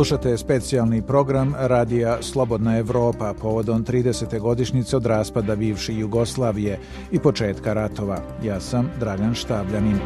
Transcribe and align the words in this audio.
Slušate 0.00 0.38
specijalni 0.38 1.02
program 1.02 1.54
Radija 1.58 2.18
Slobodna 2.22 2.78
Evropa 2.78 3.34
povodom 3.40 3.84
30. 3.84 4.38
godišnjice 4.40 4.96
od 4.96 5.06
raspada 5.06 5.56
bivše 5.56 5.94
Jugoslavije 5.94 6.78
i 7.12 7.18
početka 7.18 7.72
ratova. 7.72 8.18
Ja 8.42 8.60
sam 8.60 8.90
Dragan 9.00 9.34
Štabljanin. 9.34 9.98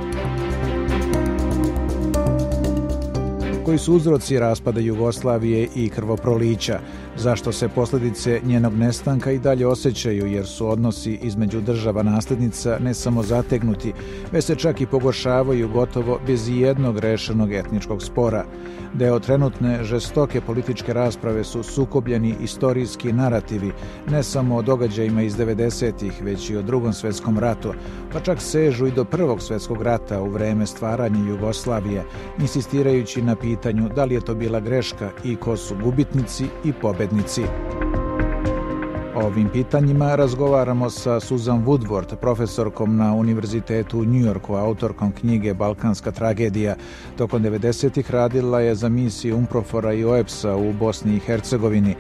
Koji 3.64 3.78
su 3.78 3.94
uzroci 3.94 4.38
raspada 4.38 4.80
Jugoslavije 4.80 5.68
i 5.74 5.88
krvoprolića? 5.88 6.80
zašto 7.16 7.52
se 7.52 7.68
posljedice 7.68 8.40
njenog 8.44 8.74
nestanka 8.74 9.32
i 9.32 9.38
dalje 9.38 9.66
osjećaju 9.66 10.26
jer 10.26 10.46
su 10.46 10.68
odnosi 10.68 11.18
između 11.22 11.60
država 11.60 12.02
nasljednica 12.02 12.78
ne 12.80 12.94
samo 12.94 13.22
zategnuti, 13.22 13.92
već 14.32 14.44
se 14.44 14.54
čak 14.54 14.80
i 14.80 14.86
pogoršavaju 14.86 15.68
gotovo 15.68 16.18
bez 16.26 16.48
jednog 16.48 16.98
rešenog 16.98 17.52
etničkog 17.52 18.02
spora. 18.02 18.44
Deo 18.94 19.18
trenutne 19.18 19.84
žestoke 19.84 20.40
političke 20.40 20.92
rasprave 20.92 21.44
su 21.44 21.62
sukobljeni 21.62 22.34
istorijski 22.40 23.12
narativi, 23.12 23.72
ne 24.10 24.22
samo 24.22 24.56
o 24.56 24.62
događajima 24.62 25.22
iz 25.22 25.36
90-ih, 25.36 26.22
već 26.22 26.50
i 26.50 26.56
o 26.56 26.62
drugom 26.62 26.92
svetskom 26.92 27.38
ratu, 27.38 27.72
pa 28.12 28.20
čak 28.20 28.40
sežu 28.40 28.86
i 28.86 28.92
do 28.92 29.04
prvog 29.04 29.42
svetskog 29.42 29.82
rata 29.82 30.22
u 30.22 30.28
vreme 30.28 30.66
stvaranja 30.66 31.28
Jugoslavije, 31.28 32.04
insistirajući 32.38 33.22
na 33.22 33.36
pitanju 33.36 33.53
da 33.88 34.04
li 34.04 34.14
je 34.14 34.20
to 34.20 34.34
bila 34.34 34.60
greška 34.60 35.10
i 35.24 35.36
ko 35.36 35.56
su 35.56 35.76
gubitnici 35.82 36.46
i 36.64 36.72
pobednici 36.72 36.94
pobednici. 36.94 38.03
O 39.16 39.26
ovim 39.26 39.48
pitanjima 39.48 40.14
razgovaramo 40.14 40.90
sa 40.90 41.20
Susan 41.20 41.64
Woodward, 41.66 42.16
profesorkom 42.16 42.96
na 42.96 43.14
Univerzitetu 43.14 43.98
u 43.98 44.04
Njujorku, 44.04 44.54
autorkom 44.54 45.12
knjige 45.12 45.54
Balkanska 45.54 46.10
tragedija. 46.10 46.74
Tokom 47.16 47.42
90-ih 47.42 48.10
radila 48.10 48.60
je 48.60 48.74
za 48.74 48.88
misiju 48.88 49.36
Umprofora 49.36 49.92
i 49.92 50.04
OEPS-a 50.04 50.56
u 50.56 50.72
Bosni 50.72 51.16
i 51.16 51.18
Hercegovini. 51.18 51.94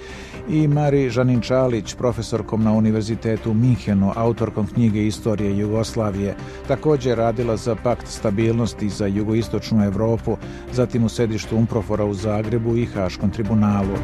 I 0.48 0.68
Mari 0.68 1.10
Žanin-Čalić, 1.10 1.96
profesorkom 1.96 2.64
na 2.64 2.72
Univerzitetu 2.72 3.50
u 3.50 3.54
Minhenu, 3.54 4.12
autorkom 4.16 4.66
knjige 4.66 5.06
Istorije 5.06 5.58
Jugoslavije. 5.58 6.34
Također 6.68 7.18
radila 7.18 7.56
za 7.56 7.76
Pakt 7.82 8.06
stabilnosti 8.06 8.88
za 8.88 9.06
jugoistočnu 9.06 9.84
Evropu, 9.84 10.36
zatim 10.72 11.04
u 11.04 11.08
sedištu 11.08 11.56
Umprofora 11.56 12.04
u 12.04 12.14
Zagrebu 12.14 12.76
i 12.76 12.86
Haškom 12.86 13.30
tribunalu. 13.30 13.96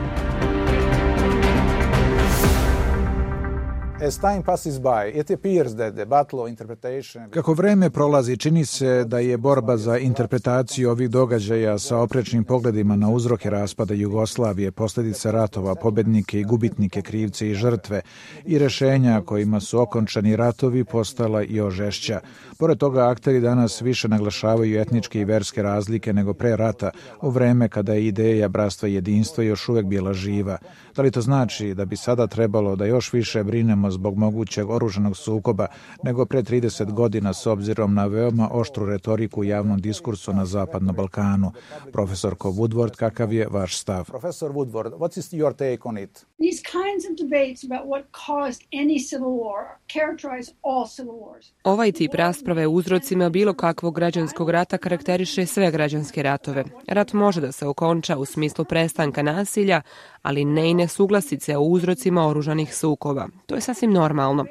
Kako 7.30 7.52
vreme 7.54 7.90
prolazi, 7.90 8.36
čini 8.36 8.64
se 8.64 9.04
da 9.04 9.18
je 9.18 9.36
borba 9.36 9.76
za 9.76 9.98
interpretaciju 9.98 10.90
ovih 10.90 11.10
događaja 11.10 11.78
sa 11.78 11.98
oprečnim 11.98 12.44
pogledima 12.44 12.96
na 12.96 13.10
uzroke 13.10 13.50
raspada 13.50 13.94
Jugoslavije, 13.94 14.70
posljedice 14.70 15.32
ratova, 15.32 15.74
pobednike 15.74 16.40
i 16.40 16.44
gubitnike, 16.44 17.02
krivce 17.02 17.50
i 17.50 17.54
žrtve 17.54 18.00
i 18.44 18.58
rešenja 18.58 19.22
kojima 19.26 19.60
su 19.60 19.80
okončani 19.80 20.36
ratovi 20.36 20.84
postala 20.84 21.42
i 21.42 21.60
ožešća. 21.60 22.20
Pored 22.58 22.78
toga, 22.78 23.08
akteri 23.08 23.40
danas 23.40 23.82
više 23.82 24.08
naglašavaju 24.08 24.80
etničke 24.80 25.20
i 25.20 25.24
verske 25.24 25.62
razlike 25.62 26.12
nego 26.12 26.34
pre 26.34 26.56
rata, 26.56 26.90
u 27.22 27.30
vreme 27.30 27.68
kada 27.68 27.92
je 27.92 28.06
ideja 28.06 28.48
bratstva 28.48 28.88
i 28.88 28.94
jedinstva 28.94 29.44
još 29.44 29.68
uvek 29.68 29.86
bila 29.86 30.12
živa. 30.12 30.58
Da 30.96 31.02
li 31.02 31.10
to 31.10 31.20
znači 31.20 31.74
da 31.74 31.84
bi 31.84 31.96
sada 31.96 32.26
trebalo 32.26 32.76
da 32.76 32.84
još 32.84 33.12
više 33.12 33.44
brinemo 33.44 33.89
zbog 33.90 34.18
mogućeg 34.18 34.70
oruženog 34.70 35.16
sukoba 35.16 35.66
nego 36.02 36.26
pre 36.26 36.42
30 36.42 36.92
godina 36.92 37.32
s 37.32 37.46
obzirom 37.46 37.94
na 37.94 38.06
veoma 38.06 38.48
oštru 38.52 38.86
retoriku 38.86 39.40
u 39.40 39.44
javnom 39.44 39.80
diskursu 39.80 40.32
na 40.32 40.46
Zapadnom 40.46 40.96
Balkanu? 40.96 41.52
Profesorko 41.92 42.50
Woodward, 42.50 42.96
kakav 42.96 43.32
je 43.32 43.48
vaš 43.50 43.78
stav? 43.78 44.04
Profesor 44.04 44.52
Woodward, 44.52 44.98
what 44.98 45.16
is 45.16 45.32
your 45.32 45.52
take 45.52 45.78
on 45.84 45.98
it? 45.98 46.26
These 46.38 46.62
kinds 46.62 47.02
of 47.10 47.16
debates 47.16 47.64
about 47.64 47.86
what 47.86 48.02
caused 48.26 48.62
any 48.72 48.98
civil 49.10 49.32
war 49.42 49.60
characterize 49.92 50.52
all 50.62 50.86
civil 50.96 51.14
wars. 51.14 51.52
Ovaj 51.64 51.92
tip 51.92 52.14
rasprave 52.14 52.66
u 52.66 52.74
uzrocima 52.74 53.28
bilo 53.28 53.54
kakvog 53.54 53.94
građanskog 53.94 54.50
rata 54.50 54.78
karakteriše 54.78 55.46
sve 55.46 55.70
građanske 55.70 56.22
ratove. 56.22 56.64
Rat 56.88 57.12
može 57.12 57.40
da 57.40 57.52
se 57.52 57.66
okonča 57.66 58.16
u 58.18 58.24
smislu 58.24 58.64
prestanka 58.64 59.22
nasilja, 59.22 59.82
ali 60.22 60.44
ne 60.44 60.70
i 60.70 60.74
nesuglasice 60.74 61.56
o 61.56 61.60
uzrocima 61.60 62.26
oružanih 62.26 62.74
sukoba. 62.74 63.28
To 63.46 63.54
je 63.54 63.60
sasvim 63.60 63.79
normalno. 63.86 64.46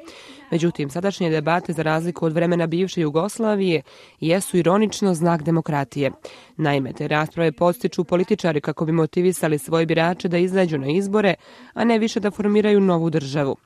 Međutim, 0.50 0.90
sadašnje 0.90 1.30
debate 1.30 1.72
za 1.72 1.82
razliku 1.82 2.26
od 2.26 2.32
vremena 2.32 2.66
bivše 2.66 3.00
Jugoslavije 3.00 3.82
jesu 4.20 4.56
ironično 4.56 5.14
znak 5.14 5.42
demokratije. 5.42 6.10
Naime, 6.56 6.92
te 6.92 7.08
rasprave 7.08 7.52
postiču 7.52 8.04
političari 8.04 8.60
kako 8.60 8.84
bi 8.84 8.92
motivisali 8.92 9.58
svoje 9.58 9.86
birače 9.86 10.28
da 10.28 10.38
izađu 10.38 10.78
na 10.78 10.86
izbore, 10.86 11.34
a 11.74 11.84
ne 11.84 11.98
više 11.98 12.20
da 12.20 12.30
formiraju 12.30 12.80
novu 12.80 13.10
državu. 13.10 13.56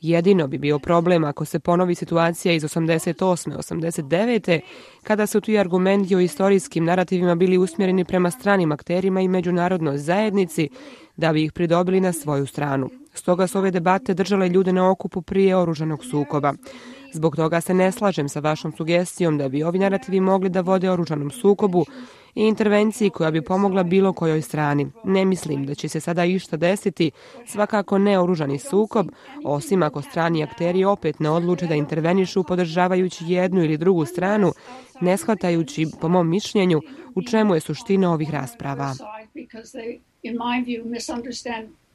Jedino 0.00 0.46
bi 0.46 0.58
bio 0.58 0.78
problem 0.78 1.24
ako 1.24 1.44
se 1.44 1.58
ponovi 1.58 1.94
situacija 1.94 2.54
iz 2.54 2.62
88. 2.62 3.56
89. 3.56 4.60
kada 5.02 5.26
su 5.26 5.40
ti 5.40 5.58
argumenti 5.58 6.16
o 6.16 6.20
istorijskim 6.20 6.84
narativima 6.84 7.34
bili 7.34 7.58
usmjereni 7.58 8.04
prema 8.04 8.30
stranim 8.30 8.72
akterima 8.72 9.20
i 9.20 9.28
međunarodnoj 9.28 9.98
zajednici 9.98 10.68
da 11.16 11.32
bi 11.32 11.44
ih 11.44 11.52
pridobili 11.52 12.00
na 12.00 12.12
svoju 12.12 12.46
stranu. 12.46 13.01
Stoga 13.14 13.46
su 13.46 13.58
ove 13.58 13.70
debate 13.70 14.14
držale 14.14 14.48
ljude 14.48 14.72
na 14.72 14.90
okupu 14.90 15.22
prije 15.22 15.56
oružanog 15.56 16.04
sukoba. 16.04 16.52
Zbog 17.12 17.36
toga 17.36 17.60
se 17.60 17.74
ne 17.74 17.92
slažem 17.92 18.28
sa 18.28 18.40
vašom 18.40 18.72
sugestijom 18.76 19.38
da 19.38 19.48
bi 19.48 19.62
ovi 19.62 19.78
narativi 19.78 20.20
mogli 20.20 20.48
da 20.48 20.60
vode 20.60 20.90
oružanom 20.90 21.30
sukobu 21.30 21.84
i 22.34 22.46
intervenciji 22.46 23.10
koja 23.10 23.30
bi 23.30 23.42
pomogla 23.44 23.82
bilo 23.82 24.12
kojoj 24.12 24.42
strani. 24.42 24.86
Ne 25.04 25.24
mislim 25.24 25.66
da 25.66 25.74
će 25.74 25.88
se 25.88 26.00
sada 26.00 26.24
išta 26.24 26.56
desiti, 26.56 27.10
svakako 27.46 27.98
ne 27.98 28.18
oružani 28.18 28.58
sukob, 28.58 29.06
osim 29.44 29.82
ako 29.82 30.02
strani 30.02 30.42
akteri 30.42 30.84
opet 30.84 31.20
ne 31.20 31.30
odluče 31.30 31.66
da 31.66 31.74
intervenišu 31.74 32.44
podržavajući 32.44 33.24
jednu 33.28 33.64
ili 33.64 33.76
drugu 33.76 34.04
stranu, 34.04 34.52
ne 35.00 35.16
shvatajući, 35.16 35.86
po 36.00 36.08
mom 36.08 36.28
mišljenju, 36.28 36.80
u 37.14 37.22
čemu 37.22 37.54
je 37.54 37.60
suština 37.60 38.12
ovih 38.12 38.30
rasprava 38.30 38.94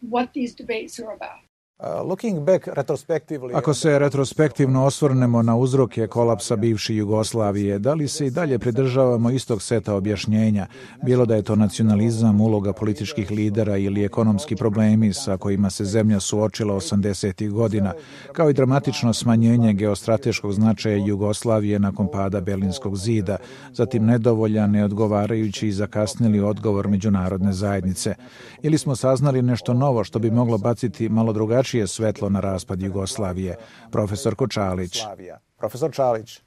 in 0.02 0.10
my 0.10 0.22
view, 0.22 0.30
misunderstand 0.30 0.30
what 0.30 0.34
these 0.34 0.56
debates 0.56 1.00
are 1.00 1.12
about. 1.14 1.47
Ako 3.54 3.74
se 3.74 4.00
retrospektivno 4.00 4.86
osvrnemo 4.86 5.42
na 5.42 5.56
uzroke 5.56 6.08
kolapsa 6.08 6.56
bivše 6.56 6.96
Jugoslavije, 6.96 7.80
da 7.80 7.94
li 7.94 8.08
se 8.08 8.28
i 8.28 8.30
dalje 8.30 8.60
pridržavamo 8.60 9.30
istog 9.30 9.62
seta 9.62 9.96
objašnjenja, 9.96 10.68
bilo 11.04 11.26
da 11.26 11.36
je 11.36 11.42
to 11.42 11.56
nacionalizam, 11.56 12.42
uloga 12.42 12.74
političkih 12.74 13.32
lidera 13.32 13.78
ili 13.78 14.04
ekonomski 14.04 14.56
problemi 14.56 15.14
sa 15.14 15.38
kojima 15.38 15.70
se 15.70 15.86
zemlja 15.86 16.20
suočila 16.20 16.76
80. 16.76 17.50
godina, 17.50 17.94
kao 18.34 18.50
i 18.50 18.54
dramatično 18.54 19.14
smanjenje 19.14 19.74
geostrateškog 19.74 20.54
značaja 20.54 21.06
Jugoslavije 21.06 21.80
nakon 21.80 22.08
pada 22.12 22.42
Berlinskog 22.42 22.96
zida, 22.98 23.38
zatim 23.74 24.06
nedovoljan, 24.06 24.72
neodgovarajući 24.72 25.68
i 25.68 25.72
zakasnili 25.72 26.40
odgovor 26.40 26.88
međunarodne 26.88 27.54
zajednice. 27.54 28.16
Ili 28.62 28.78
smo 28.78 28.96
saznali 28.96 29.42
nešto 29.42 29.74
novo 29.74 30.04
što 30.04 30.20
bi 30.20 30.32
moglo 30.32 30.58
baciti 30.58 31.10
malo 31.10 31.34
drugačije 31.34 31.67
svetlo 31.88 32.30
na 32.30 32.40
raspad 32.40 32.82
Jugoslavije? 32.82 33.56
Profesor 33.92 34.36
Kočalić. 34.36 35.04
Profesor 35.58 35.94
Čalić. 35.94 36.47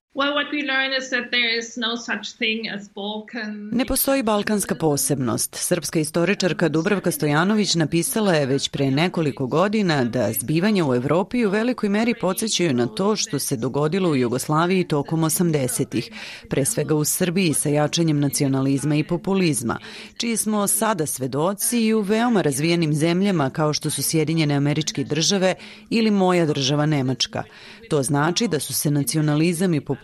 Ne 3.72 3.84
postoji 3.84 4.22
balkanska 4.22 4.74
posebnost. 4.74 5.54
Srpska 5.54 5.98
istoričarka 6.00 6.68
Dubravka 6.68 7.10
Stojanović 7.10 7.74
napisala 7.74 8.32
je 8.32 8.46
već 8.46 8.68
pre 8.68 8.90
nekoliko 8.90 9.46
godina 9.46 10.04
da 10.04 10.32
zbivanja 10.32 10.86
u 10.86 10.94
Evropi 10.94 11.46
u 11.46 11.50
velikoj 11.50 11.88
meri 11.88 12.14
podsjećaju 12.20 12.74
na 12.74 12.86
to 12.86 13.16
što 13.16 13.38
se 13.38 13.56
dogodilo 13.56 14.10
u 14.10 14.16
Jugoslaviji 14.16 14.88
tokom 14.88 15.20
80-ih, 15.20 16.10
pre 16.48 16.64
svega 16.64 16.94
u 16.94 17.04
Srbiji 17.04 17.54
sa 17.54 17.68
jačanjem 17.68 18.20
nacionalizma 18.20 18.94
i 18.94 19.04
populizma, 19.04 19.78
čiji 20.16 20.36
smo 20.36 20.66
sada 20.66 21.06
svedoci 21.06 21.80
i 21.86 21.94
u 21.94 22.00
veoma 22.00 22.42
razvijenim 22.42 22.94
zemljama 22.94 23.50
kao 23.50 23.72
što 23.72 23.90
su 23.90 24.02
Sjedinjene 24.02 24.54
američke 24.54 25.04
države 25.04 25.54
ili 25.90 26.10
moja 26.10 26.46
država 26.46 26.86
Nemačka. 26.86 27.42
To 27.90 28.02
znači 28.02 28.48
da 28.48 28.60
su 28.60 28.74
se 28.74 28.90
nacionalizam 28.90 29.74
i 29.74 29.80
populizam 29.80 29.99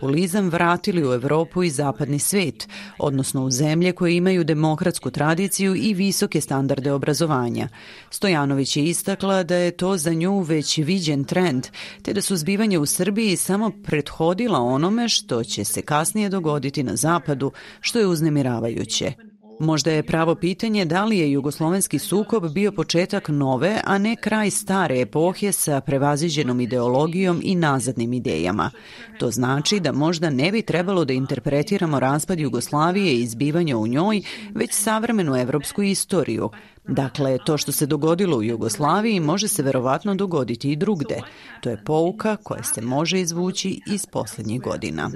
vratili 0.49 1.09
u 1.09 1.13
Evropu 1.13 1.63
i 1.63 1.69
zapadni 1.69 2.19
svet, 2.19 2.67
odnosno 2.99 3.45
u 3.45 3.51
zemlje 3.51 3.91
koje 3.91 4.15
imaju 4.15 4.43
demokratsku 4.43 5.11
tradiciju 5.11 5.75
i 5.75 5.93
visoke 5.93 6.41
standarde 6.41 6.91
obrazovanja. 6.91 7.67
Stojanović 8.09 8.77
je 8.77 8.85
istakla 8.85 9.43
da 9.43 9.55
je 9.55 9.71
to 9.71 9.97
za 9.97 10.13
nju 10.13 10.39
već 10.39 10.77
viđen 10.77 11.23
trend, 11.23 11.67
te 12.01 12.13
da 12.13 12.21
su 12.21 12.35
zbivanje 12.35 12.79
u 12.79 12.85
Srbiji 12.85 13.35
samo 13.35 13.71
prethodila 13.83 14.59
onome 14.59 15.09
što 15.09 15.43
će 15.43 15.63
se 15.63 15.81
kasnije 15.81 16.29
dogoditi 16.29 16.83
na 16.83 16.95
zapadu, 16.95 17.51
što 17.81 17.99
je 17.99 18.07
uznemiravajuće. 18.07 19.13
Možda 19.59 19.91
je 19.91 20.03
pravo 20.03 20.35
pitanje 20.35 20.85
da 20.85 21.05
li 21.05 21.17
je 21.17 21.31
jugoslovenski 21.31 21.99
sukob 21.99 22.51
bio 22.53 22.71
početak 22.71 23.29
nove, 23.29 23.81
a 23.83 23.97
ne 23.97 24.15
kraj 24.15 24.51
stare 24.51 25.01
epohe 25.01 25.51
sa 25.51 25.81
prevaziđenom 25.81 26.61
ideologijom 26.61 27.41
i 27.43 27.55
nazadnim 27.55 28.13
idejama. 28.13 28.71
To 29.19 29.31
znači 29.31 29.79
da 29.79 29.91
možda 29.91 30.29
ne 30.29 30.51
bi 30.51 30.61
trebalo 30.61 31.05
da 31.05 31.13
interpretiramo 31.13 31.99
raspad 31.99 32.39
Jugoslavije 32.39 33.13
i 33.13 33.21
izbivanje 33.21 33.75
u 33.75 33.87
njoj, 33.87 34.21
već 34.55 34.71
savremenu 34.71 35.35
evropsku 35.35 35.83
istoriju, 35.83 36.49
Dakle, 36.89 37.37
to 37.45 37.57
što 37.57 37.71
se 37.71 37.85
dogodilo 37.85 38.37
u 38.37 38.43
Jugoslaviji 38.43 39.19
može 39.19 39.47
se 39.47 39.63
verovatno 39.63 40.15
dogoditi 40.15 40.71
i 40.71 40.75
drugde. 40.75 41.21
To 41.61 41.69
je 41.69 41.83
pouka 41.85 42.35
koja 42.43 42.63
se 42.63 42.81
može 42.81 43.19
izvući 43.19 43.81
iz 43.87 44.05
posljednjih 44.05 44.61
godina. 44.61 45.09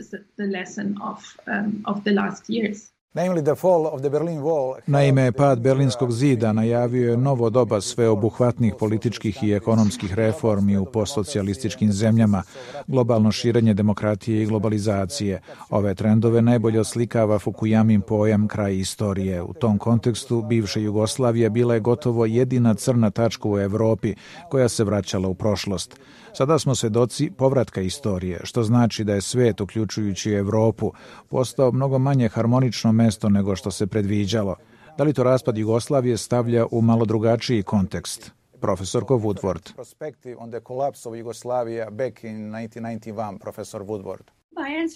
Naime, 4.87 5.31
pad 5.31 5.59
Berlinskog 5.59 6.11
zida 6.11 6.53
najavio 6.53 7.11
je 7.11 7.17
novo 7.17 7.49
doba 7.49 7.81
sveobuhvatnih 7.81 8.73
političkih 8.79 9.43
i 9.43 9.53
ekonomskih 9.53 10.13
reformi 10.13 10.77
u 10.77 10.85
postsocijalističkim 10.85 11.91
zemljama, 11.91 12.43
globalno 12.87 13.31
širenje 13.31 13.73
demokratije 13.73 14.43
i 14.43 14.45
globalizacije. 14.45 15.41
Ove 15.69 15.95
trendove 15.95 16.41
najbolje 16.41 16.79
oslikava 16.79 17.39
Fukuyamin 17.39 18.01
pojam 18.01 18.47
kraj 18.47 18.77
istorije. 18.77 19.41
U 19.41 19.53
tom 19.53 19.77
kontekstu 19.77 20.41
bivša 20.41 20.79
Jugoslavija 20.79 21.49
bila 21.49 21.73
je 21.73 21.79
gotovo 21.79 22.25
jedina 22.25 22.73
crna 22.73 23.09
tačka 23.09 23.49
u 23.49 23.59
Evropi 23.59 24.15
koja 24.49 24.69
se 24.69 24.83
vraćala 24.83 25.27
u 25.27 25.33
prošlost. 25.33 25.99
Sada 26.33 26.59
smo 26.59 26.75
svedoci 26.75 27.31
povratka 27.37 27.81
istorije, 27.81 28.39
što 28.43 28.63
znači 28.63 29.03
da 29.03 29.13
je 29.13 29.21
svet, 29.21 29.61
uključujući 29.61 30.31
Evropu, 30.31 30.91
postao 31.29 31.71
mnogo 31.71 31.99
manje 31.99 32.29
harmonično 32.29 32.91
mesto 32.91 33.29
nego 33.29 33.55
što 33.55 33.71
se 33.71 33.87
predviđalo. 33.87 34.55
Da 34.97 35.03
li 35.03 35.13
to 35.13 35.23
raspad 35.23 35.57
Jugoslavije 35.57 36.17
stavlja 36.17 36.65
u 36.71 36.81
malo 36.81 37.05
drugačiji 37.05 37.63
kontekst? 37.63 38.31
Profesorko 38.61 39.17
Woodward. 39.17 39.71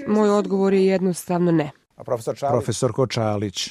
Moj 0.08 0.30
odgovor 0.30 0.74
je 0.74 0.86
jednostavno 0.86 1.52
ne. 1.52 1.72
Profesorko 2.52 3.08
Čalić. 3.08 3.70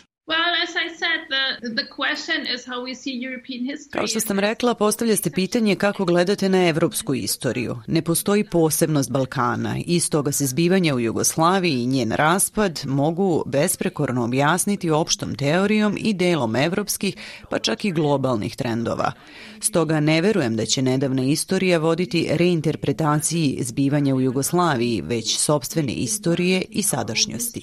Kao 3.91 4.07
što 4.07 4.21
sam 4.21 4.39
rekla, 4.39 4.75
postavlja 4.75 5.17
se 5.17 5.31
pitanje 5.31 5.77
kako 5.77 6.05
gledate 6.05 6.49
na 6.49 6.69
evropsku 6.69 7.15
istoriju. 7.15 7.77
Ne 7.87 8.03
postoji 8.03 8.45
posebnost 8.45 9.11
Balkana 9.11 9.77
i 9.87 10.01
stoga 10.01 10.33
se 10.33 10.47
zbivanja 10.47 10.95
u 10.95 11.01
Jugoslaviji 11.01 11.83
i 11.83 11.87
njen 11.87 12.13
raspad 12.13 12.81
mogu 12.87 13.43
besprekorno 13.47 14.25
objasniti 14.25 14.91
opštom 14.91 15.35
teorijom 15.35 15.97
i 16.01 16.15
delom 16.15 16.57
evropskih, 16.57 17.17
pa 17.51 17.59
čak 17.59 17.85
i 17.85 17.91
globalnih 17.91 18.57
trendova. 18.57 19.13
Stoga 19.61 20.01
ne 20.01 20.21
verujem 20.21 20.57
da 20.57 20.67
će 20.67 20.83
nedavna 20.83 21.23
istorija 21.23 21.79
voditi 21.79 22.29
reinterpretaciji 22.31 23.59
zbivanja 23.63 24.15
u 24.15 24.21
Jugoslaviji, 24.21 25.03
već 25.03 25.39
sobstvene 25.39 25.93
istorije 25.93 26.63
i 26.71 26.83
sadašnjosti. 26.83 27.63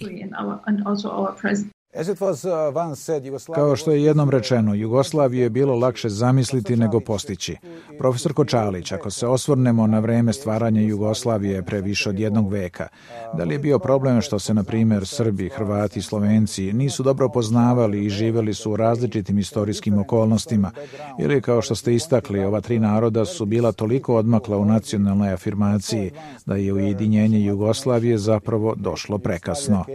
Uh, 1.93 3.55
Kao 3.55 3.75
što 3.75 3.91
je 3.91 4.03
jednom 4.03 4.29
rečeno, 4.29 4.73
Jugoslavije 4.73 5.43
je 5.43 5.49
bilo 5.49 5.75
lakše 5.75 6.09
zamisliti 6.09 6.75
nego 6.75 6.99
postići. 6.99 7.57
Profesor 7.97 8.33
Kočalić, 8.33 8.91
ako 8.91 9.11
se 9.11 9.27
osvrnemo 9.27 9.87
na 9.87 9.99
vreme 9.99 10.33
stvaranja 10.33 10.81
Jugoslavije 10.81 11.63
pre 11.63 11.81
više 11.81 12.09
od 12.09 12.19
jednog 12.19 12.51
veka, 12.51 12.87
da 13.33 13.43
li 13.43 13.55
je 13.55 13.59
bio 13.59 13.79
problem 13.79 14.21
što 14.21 14.39
se, 14.39 14.53
na 14.53 14.63
primjer, 14.63 15.07
Srbi, 15.07 15.49
Hrvati 15.49 15.99
i 15.99 16.01
Slovenci 16.01 16.73
nisu 16.73 17.03
dobro 17.03 17.29
poznavali 17.29 18.05
i 18.05 18.09
živeli 18.09 18.53
su 18.53 18.71
u 18.71 18.75
različitim 18.75 19.39
istorijskim 19.39 19.99
okolnostima, 19.99 20.71
ili 21.19 21.41
kao 21.41 21.61
što 21.61 21.75
ste 21.75 21.95
istakli, 21.95 22.43
ova 22.43 22.61
tri 22.61 22.79
naroda 22.79 23.25
su 23.25 23.45
bila 23.45 23.71
toliko 23.71 24.15
odmakla 24.15 24.57
u 24.57 24.65
nacionalnoj 24.65 25.33
afirmaciji 25.33 26.11
da 26.45 26.55
je 26.55 26.73
ujedinjenje 26.73 27.45
Jugoslavije 27.45 28.17
zapravo 28.17 28.75
došlo 28.75 29.17
prekasno. 29.17 29.85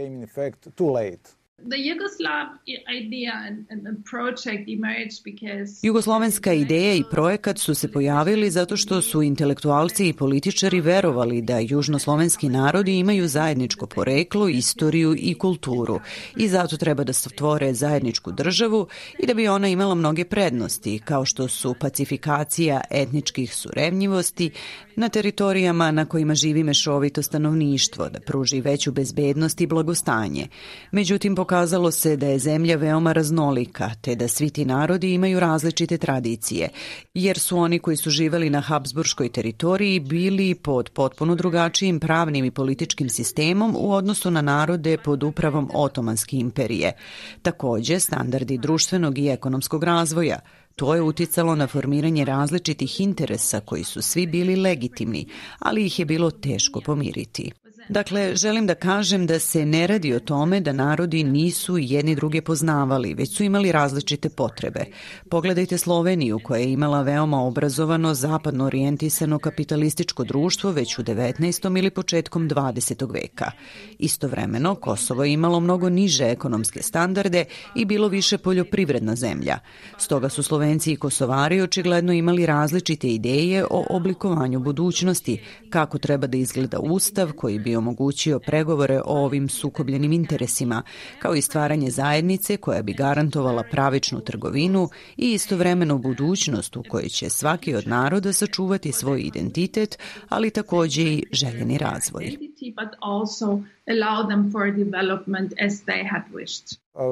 Jugoslovenska 5.83 6.53
ideja 6.53 6.93
i 6.93 7.03
projekat 7.11 7.57
su 7.57 7.75
se 7.75 7.91
pojavili 7.91 8.51
zato 8.51 8.77
što 8.77 9.01
su 9.01 9.21
intelektualci 9.21 10.07
i 10.07 10.13
političari 10.13 10.81
verovali 10.81 11.41
da 11.41 11.59
južnoslovenski 11.59 12.49
narodi 12.49 12.97
imaju 12.97 13.27
zajedničko 13.27 13.87
poreklo, 13.87 14.49
istoriju 14.49 15.15
i 15.17 15.33
kulturu 15.33 15.99
i 16.35 16.47
zato 16.47 16.77
treba 16.77 17.03
da 17.03 17.13
stvore 17.13 17.73
zajedničku 17.73 18.31
državu 18.31 18.87
i 19.19 19.25
da 19.25 19.33
bi 19.33 19.47
ona 19.47 19.67
imala 19.67 19.95
mnoge 19.95 20.25
prednosti, 20.25 20.99
kao 20.99 21.25
što 21.25 21.47
su 21.47 21.75
pacifikacija 21.79 22.81
etničkih 22.91 23.55
surevnjivosti 23.55 24.51
na 24.95 25.09
teritorijama 25.09 25.91
na 25.91 26.05
kojima 26.05 26.35
živi 26.35 26.63
mešovito 26.63 27.21
stanovništvo, 27.21 28.09
da 28.09 28.19
pruži 28.19 28.61
veću 28.61 28.91
bezbednost 28.91 29.61
i 29.61 29.67
blagostanje. 29.67 30.47
Međutim, 30.91 31.35
pokazalo 31.47 31.91
se 31.91 32.17
da 32.17 32.27
je 32.27 32.39
zemlja 32.39 32.75
veoma 32.75 33.13
raznolika, 33.13 33.91
te 34.01 34.15
da 34.15 34.27
svi 34.27 34.49
ti 34.49 34.65
narodi 34.65 35.13
imaju 35.13 35.39
različite 35.39 35.97
tradicije, 35.97 36.69
jer 37.13 37.39
su 37.39 37.57
oni 37.57 37.79
koji 37.79 37.97
su 37.97 38.09
živeli 38.09 38.49
na 38.49 38.61
Habsburškoj 38.61 39.29
teritoriji 39.29 39.99
bili 39.99 40.55
pod 40.55 40.89
potpuno 40.89 41.35
drugačijim 41.35 41.99
pravnim 41.99 42.45
i 42.45 42.51
političkim 42.51 43.09
sistemom 43.09 43.75
u 43.79 43.93
odnosu 43.93 44.31
na 44.31 44.41
narode 44.41 44.97
pod 44.97 45.23
upravom 45.23 45.69
Otomanske 45.73 46.37
imperije. 46.37 46.93
Takođe, 47.41 47.99
standardi 47.99 48.57
društvenog 48.57 49.17
i 49.17 49.29
ekonomskog 49.29 49.83
razvoja, 49.83 50.39
To 50.75 50.95
je 50.95 51.01
uticalo 51.01 51.55
na 51.55 51.67
formiranje 51.67 52.25
različitih 52.25 53.01
interesa 53.01 53.59
koji 53.59 53.83
su 53.83 54.01
svi 54.01 54.27
bili 54.27 54.55
legitimni, 54.55 55.25
ali 55.59 55.85
ih 55.85 55.99
je 55.99 56.05
bilo 56.05 56.31
teško 56.31 56.81
pomiriti. 56.81 57.51
Dakle, 57.89 58.35
želim 58.35 58.67
da 58.67 58.75
kažem 58.75 59.27
da 59.27 59.39
se 59.39 59.65
ne 59.65 59.87
radi 59.87 60.13
o 60.13 60.19
tome 60.19 60.59
da 60.61 60.73
narodi 60.73 61.23
nisu 61.23 61.77
jedni 61.77 62.15
druge 62.15 62.41
poznavali, 62.41 63.13
već 63.13 63.37
su 63.37 63.43
imali 63.43 63.71
različite 63.71 64.29
potrebe. 64.29 64.85
Pogledajte 65.29 65.77
Sloveniju 65.77 66.39
koja 66.43 66.59
je 66.59 66.71
imala 66.71 67.01
veoma 67.01 67.41
obrazovano, 67.41 68.13
zapadno 68.13 68.65
orijentisano 68.65 69.39
kapitalističko 69.39 70.23
društvo 70.23 70.71
već 70.71 70.99
u 70.99 71.03
19. 71.03 71.77
ili 71.77 71.89
početkom 71.89 72.49
20. 72.49 73.13
veka. 73.13 73.51
Istovremeno, 73.99 74.75
Kosovo 74.75 75.23
je 75.23 75.33
imalo 75.33 75.59
mnogo 75.59 75.89
niže 75.89 76.25
ekonomske 76.25 76.81
standarde 76.81 77.45
i 77.75 77.85
bilo 77.85 78.07
više 78.07 78.37
poljoprivredna 78.37 79.15
zemlja. 79.15 79.59
Stoga 79.97 80.29
su 80.29 80.43
Slovenci 80.43 80.91
i 80.91 80.95
Kosovari 80.95 81.61
očigledno 81.61 82.13
imali 82.13 82.45
različite 82.45 83.07
ideje 83.07 83.65
o 83.69 83.85
oblikovanju 83.89 84.59
budućnosti, 84.59 85.41
kako 85.69 85.97
treba 85.97 86.27
da 86.27 86.37
izgleda 86.37 86.79
ustav 86.79 87.31
koji 87.33 87.59
bi 87.59 87.76
omogućio 87.77 88.39
pregovore 88.39 89.01
o 89.05 89.25
ovim 89.25 89.49
sukobljenim 89.49 90.13
interesima, 90.13 90.83
kao 91.21 91.35
i 91.35 91.41
stvaranje 91.41 91.89
zajednice 91.91 92.57
koja 92.57 92.81
bi 92.81 92.93
garantovala 92.93 93.63
pravičnu 93.71 94.19
trgovinu 94.19 94.89
i 95.17 95.33
istovremeno 95.33 95.97
budućnost 95.97 96.77
u 96.77 96.83
kojoj 96.89 97.09
će 97.09 97.29
svaki 97.29 97.75
od 97.75 97.87
naroda 97.87 98.33
sačuvati 98.33 98.91
svoj 98.91 99.21
identitet, 99.21 99.99
ali 100.29 100.49
takođe 100.49 101.03
i 101.03 101.23
željeni 101.31 101.77
razvoj. 101.77 102.37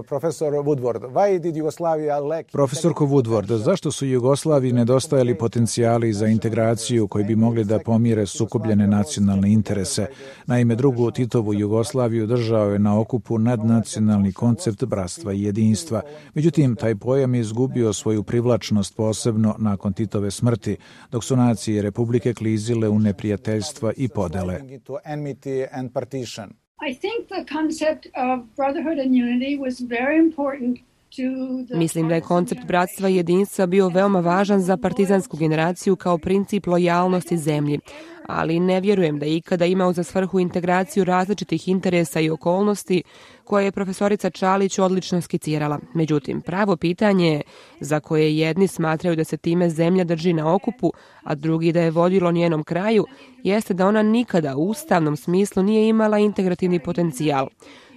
Profesor 0.08 0.54
Woodward, 0.54 1.02
why 1.14 1.40
did 1.40 1.56
Yugoslavia 1.56 2.20
lack... 2.20 2.52
Profesorko 2.52 3.06
Woodward, 3.06 3.58
zašto 3.58 3.92
su 3.92 4.06
Jugoslaviji 4.06 4.74
nedostajali 4.74 5.38
potencijali 5.38 6.14
za 6.14 6.28
integraciju 6.28 7.08
koji 7.08 7.26
bi 7.26 7.36
mogli 7.36 7.64
da 7.64 7.80
pomire 7.80 8.26
sukobljene 8.26 8.88
nacionalne 8.88 9.52
interese? 9.52 10.06
Naime, 10.46 10.76
drugu 10.76 11.12
Titovu 11.12 11.54
Jugoslaviju 11.54 12.28
držao 12.28 12.72
je 12.72 12.80
na 12.80 13.00
okupu 13.00 13.38
nadnacionalni 13.38 14.34
koncept 14.34 14.86
bratstva 14.86 15.34
i 15.34 15.44
jedinstva. 15.44 16.02
Međutim, 16.34 16.76
taj 16.76 16.96
pojam 16.96 17.36
je 17.36 17.42
izgubio 17.42 17.94
svoju 17.94 18.24
privlačnost 18.24 18.96
posebno 18.96 19.56
nakon 19.60 19.94
Titove 19.94 20.32
smrti, 20.32 20.78
dok 21.12 21.24
su 21.24 21.36
nacije 21.36 21.82
Republike 21.82 22.34
klizile 22.34 22.90
u 22.90 23.00
neprijateljstva 23.00 23.94
i 23.98 24.08
podele. 24.08 24.60
I 26.82 26.94
think 26.94 27.30
the 27.30 27.46
concept 27.46 28.08
of 28.16 28.54
brotherhood 28.56 28.98
and 28.98 29.16
unity 29.16 29.58
was 29.58 29.80
very 29.80 30.18
important 30.18 30.80
Mislim 31.74 32.10
da 32.10 32.16
je 32.16 32.22
koncept 32.22 32.66
bratstva 32.66 33.10
i 33.10 33.16
jedinstva 33.16 33.66
bio 33.66 33.90
veoma 33.90 34.20
važan 34.20 34.62
za 34.62 34.78
partizansku 34.78 35.38
generaciju 35.38 35.96
kao 35.96 36.18
princip 36.18 36.68
lojalnosti 36.68 37.38
zemlji, 37.38 37.80
ali 38.28 38.60
ne 38.60 38.82
vjerujem 38.82 39.20
da 39.20 39.26
je 39.26 39.36
ikada 39.36 39.66
imao 39.66 39.94
za 39.94 40.04
svrhu 40.04 40.40
integraciju 40.40 41.04
različitih 41.04 41.68
interesa 41.68 42.20
i 42.20 42.30
okolnosti 42.30 43.04
koje 43.44 43.66
je 43.66 43.72
profesorica 43.72 44.30
Čalić 44.30 44.80
odlično 44.80 45.22
skicirala. 45.22 45.80
Međutim, 45.94 46.42
pravo 46.42 46.78
pitanje 46.78 47.32
je 47.32 47.42
za 47.80 48.00
koje 48.00 48.38
jedni 48.38 48.68
smatraju 48.68 49.16
da 49.16 49.24
se 49.24 49.38
time 49.38 49.70
zemlja 49.70 50.04
drži 50.04 50.34
na 50.34 50.54
okupu, 50.56 50.92
a 51.24 51.36
drugi 51.36 51.72
da 51.72 51.82
je 51.82 51.92
vodilo 51.92 52.32
njenom 52.32 52.64
kraju, 52.64 53.06
jeste 53.44 53.74
da 53.74 53.88
ona 53.88 54.04
nikada 54.04 54.56
u 54.56 54.70
ustavnom 54.70 55.16
smislu 55.16 55.64
nije 55.64 55.90
imala 55.90 56.20
integrativni 56.20 56.80
potencijal. 56.80 57.48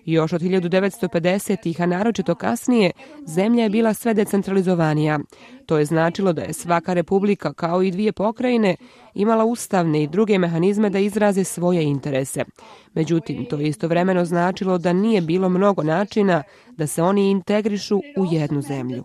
Još 0.09 0.33
od 0.33 0.43
1950-ih, 0.43 1.81
a 1.81 1.87
naročito 1.87 2.35
kasnije, 2.35 2.91
zemlja 3.27 3.63
je 3.63 3.71
bila 3.71 3.95
sve 3.95 4.15
decentralizovanija. 4.15 5.19
To 5.67 5.79
je 5.79 5.85
značilo 5.85 6.33
da 6.33 6.43
je 6.43 6.53
svaka 6.53 6.95
republika, 6.95 7.53
kao 7.53 7.83
i 7.83 7.91
dvije 7.91 8.13
pokrajine, 8.13 8.77
imala 9.15 9.45
ustavne 9.45 10.03
i 10.03 10.07
druge 10.07 10.39
mehanizme 10.39 10.91
da 10.91 10.99
izraze 10.99 11.45
svoje 11.45 11.83
interese. 11.83 12.45
Međutim, 12.95 13.45
to 13.45 13.57
je 13.61 13.69
istovremeno 13.69 14.25
značilo 14.25 14.79
da 14.79 14.93
nije 14.93 15.21
bilo 15.21 15.49
mnogo 15.49 15.83
načina 15.83 16.43
da 16.77 16.87
se 16.87 17.03
oni 17.03 17.31
integrišu 17.31 17.97
u 17.97 18.27
jednu 18.31 18.63
zemlju 18.63 19.03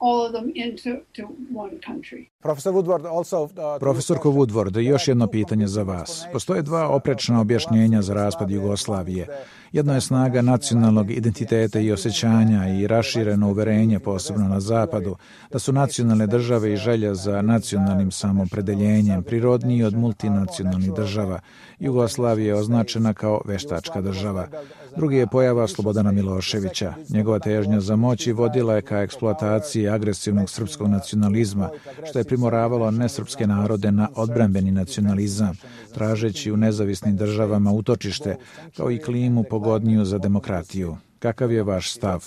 all 0.00 0.26
of 0.26 0.32
them 0.32 0.52
into 0.54 0.90
to 1.16 1.22
one 1.54 1.70
country. 1.86 2.28
Profesor 2.40 2.72
Woodward 2.72 3.06
also 3.06 3.42
uh, 3.42 3.50
Profesorko 3.80 4.30
Woodward, 4.30 4.76
još 4.80 5.08
jedno 5.08 5.26
pitanje 5.26 5.66
za 5.66 5.82
vas. 5.82 6.24
Postoje 6.32 6.62
dva 6.62 6.88
oprečna 6.88 7.40
objašnjenja 7.40 8.02
za 8.02 8.14
raspad 8.14 8.50
Jugoslavije. 8.50 9.28
Jedno 9.74 9.94
je 9.94 10.00
snaga 10.00 10.42
nacionalnog 10.42 11.10
identiteta 11.10 11.80
i 11.80 11.92
osjećanja 11.92 12.68
i 12.68 12.86
rašireno 12.86 13.50
uverenje, 13.50 13.98
posebno 13.98 14.48
na 14.48 14.60
zapadu, 14.60 15.16
da 15.52 15.58
su 15.58 15.72
nacionalne 15.72 16.26
države 16.26 16.72
i 16.72 16.76
želja 16.76 17.14
za 17.14 17.42
nacionalnim 17.42 18.10
samopredeljenjem 18.10 19.22
prirodniji 19.22 19.84
od 19.84 19.94
multinacionalnih 19.94 20.92
država. 20.92 21.40
Jugoslavija 21.78 22.46
je 22.46 22.60
označena 22.60 23.14
kao 23.14 23.40
veštačka 23.44 24.00
država. 24.00 24.48
Drugi 24.96 25.16
je 25.16 25.26
pojava 25.26 25.68
Slobodana 25.68 26.12
Miloševića. 26.12 26.94
Njegova 27.08 27.38
težnja 27.38 27.80
za 27.80 27.96
moći 27.96 28.32
vodila 28.32 28.74
je 28.74 28.82
ka 28.82 28.98
eksploataciji 28.98 29.88
agresivnog 29.88 30.50
srpskog 30.50 30.88
nacionalizma, 30.88 31.70
što 32.10 32.18
je 32.18 32.24
primoravalo 32.24 32.90
nesrpske 32.90 33.46
narode 33.46 33.92
na 33.92 34.08
odbrambeni 34.14 34.70
nacionalizam, 34.70 35.58
tražeći 35.94 36.52
u 36.52 36.56
nezavisnim 36.56 37.16
državama 37.16 37.72
utočište, 37.72 38.36
kao 38.76 38.90
i 38.90 38.98
klimu 38.98 39.44
pogodniju 39.64 40.04
za 40.04 40.18
demokratiju. 40.18 40.96
Kakav 41.18 41.52
je 41.52 41.62
vaš 41.62 41.92
stav? 41.92 42.24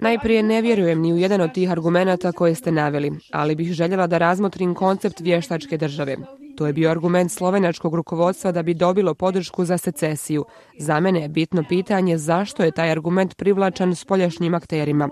Najprije 0.00 0.42
ne 0.42 0.62
vjerujem 0.62 1.00
ni 1.00 1.12
u 1.12 1.16
jedan 1.16 1.40
od 1.40 1.52
tih 1.54 1.70
argumenta 1.70 2.32
koje 2.32 2.54
ste 2.54 2.72
naveli, 2.72 3.12
ali 3.32 3.54
bih 3.54 3.72
željela 3.72 4.06
da 4.06 4.18
razmotrim 4.18 4.74
koncept 4.74 5.20
vještačke 5.20 5.76
države. 5.76 6.16
To 6.56 6.66
je 6.66 6.72
bio 6.72 6.90
argument 6.90 7.32
slovenačkog 7.32 7.94
rukovodstva 7.94 8.52
da 8.52 8.62
bi 8.62 8.74
dobilo 8.74 9.14
podršku 9.14 9.64
za 9.64 9.78
secesiju. 9.78 10.44
Za 10.78 11.00
mene 11.00 11.20
je 11.20 11.28
bitno 11.28 11.64
pitanje 11.68 12.18
zašto 12.18 12.64
je 12.64 12.70
taj 12.70 12.90
argument 12.90 13.36
privlačan 13.36 13.94
spoljašnjim 13.94 14.54
akterima. 14.54 15.08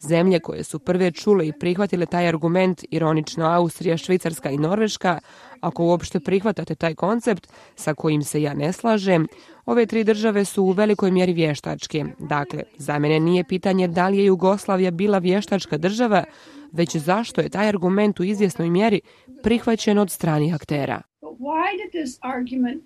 Zemlje 0.00 0.40
koje 0.40 0.64
su 0.64 0.78
prve 0.78 1.10
čule 1.10 1.48
i 1.48 1.52
prihvatile 1.52 2.06
taj 2.06 2.28
argument, 2.28 2.84
ironično 2.90 3.46
Austrija, 3.46 3.96
Švicarska 3.96 4.50
i 4.50 4.58
Norveška, 4.58 5.18
ako 5.60 5.84
uopšte 5.84 6.20
prihvatate 6.20 6.74
taj 6.74 6.94
koncept 6.94 7.48
sa 7.76 7.94
kojim 7.94 8.22
se 8.22 8.42
ja 8.42 8.54
ne 8.54 8.72
slažem, 8.72 9.26
ove 9.66 9.86
tri 9.86 10.04
države 10.04 10.44
su 10.44 10.62
u 10.62 10.70
velikoj 10.70 11.10
mjeri 11.10 11.32
vještačke. 11.32 12.04
Dakle, 12.18 12.62
za 12.76 12.98
mene 12.98 13.20
nije 13.20 13.44
pitanje 13.44 13.88
da 13.88 14.08
li 14.08 14.18
je 14.18 14.24
Jugoslavija 14.24 14.90
bila 14.90 15.18
vještačka 15.18 15.78
država, 15.78 16.24
već 16.72 16.96
zašto 16.96 17.40
je 17.40 17.48
taj 17.48 17.68
argument 17.68 18.20
u 18.20 18.24
izvjesnoj 18.24 18.70
mjeri 18.70 19.00
prihvaćen 19.42 19.98
od 19.98 20.10
stranih 20.10 20.54
aktera. 20.54 21.02
Why 21.22 21.68
did 21.82 22.04
this 22.04 22.18
argument 22.22 22.82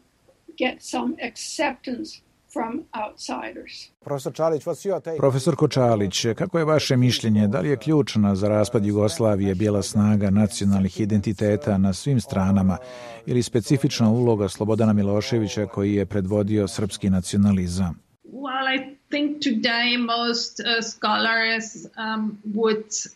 get 0.58 0.82
some 0.82 1.14
acceptance 1.28 2.31
Profesor 5.18 5.56
Kočalić, 5.56 6.26
kako 6.36 6.58
je 6.58 6.64
vaše 6.64 6.96
mišljenje? 6.96 7.48
Da 7.48 7.60
li 7.60 7.68
je 7.68 7.76
ključna 7.76 8.34
za 8.34 8.48
raspad 8.48 8.86
Jugoslavije 8.86 9.54
bijela 9.54 9.82
snaga 9.82 10.30
nacionalnih 10.30 11.00
identiteta 11.00 11.78
na 11.78 11.92
svim 11.92 12.20
stranama 12.20 12.78
ili 13.26 13.42
specifična 13.42 14.10
uloga 14.10 14.48
Slobodana 14.48 14.92
Miloševića 14.92 15.66
koji 15.66 15.94
je 15.94 16.06
predvodio 16.06 16.68
srpski 16.68 17.10
nacionalizam? 17.10 17.94
Well, 18.24 18.66
I 18.76 18.96
think 19.10 19.42
today 19.42 19.96
most 19.98 20.60
uh, 20.60 20.66
scholars 20.84 21.66
um, 21.96 22.38
would 22.54 23.12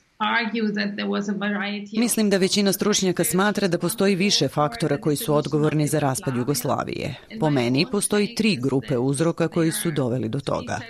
Mislim 1.98 2.30
da 2.30 2.36
većina 2.36 2.72
stručnjaka 2.72 3.24
smatra 3.24 3.68
da 3.68 3.78
postoji 3.78 4.14
više 4.14 4.48
faktora 4.48 5.00
koji 5.00 5.16
su 5.16 5.34
odgovorni 5.34 5.86
za 5.86 5.98
raspad 5.98 6.36
Jugoslavije. 6.36 7.14
Po 7.40 7.50
meni 7.50 7.86
postoji 7.92 8.34
tri 8.34 8.56
grupe 8.56 8.98
uzroka 8.98 9.48
koji 9.48 9.72
su 9.72 9.90
doveli 9.90 10.28
do 10.28 10.40
toga. 10.40 10.80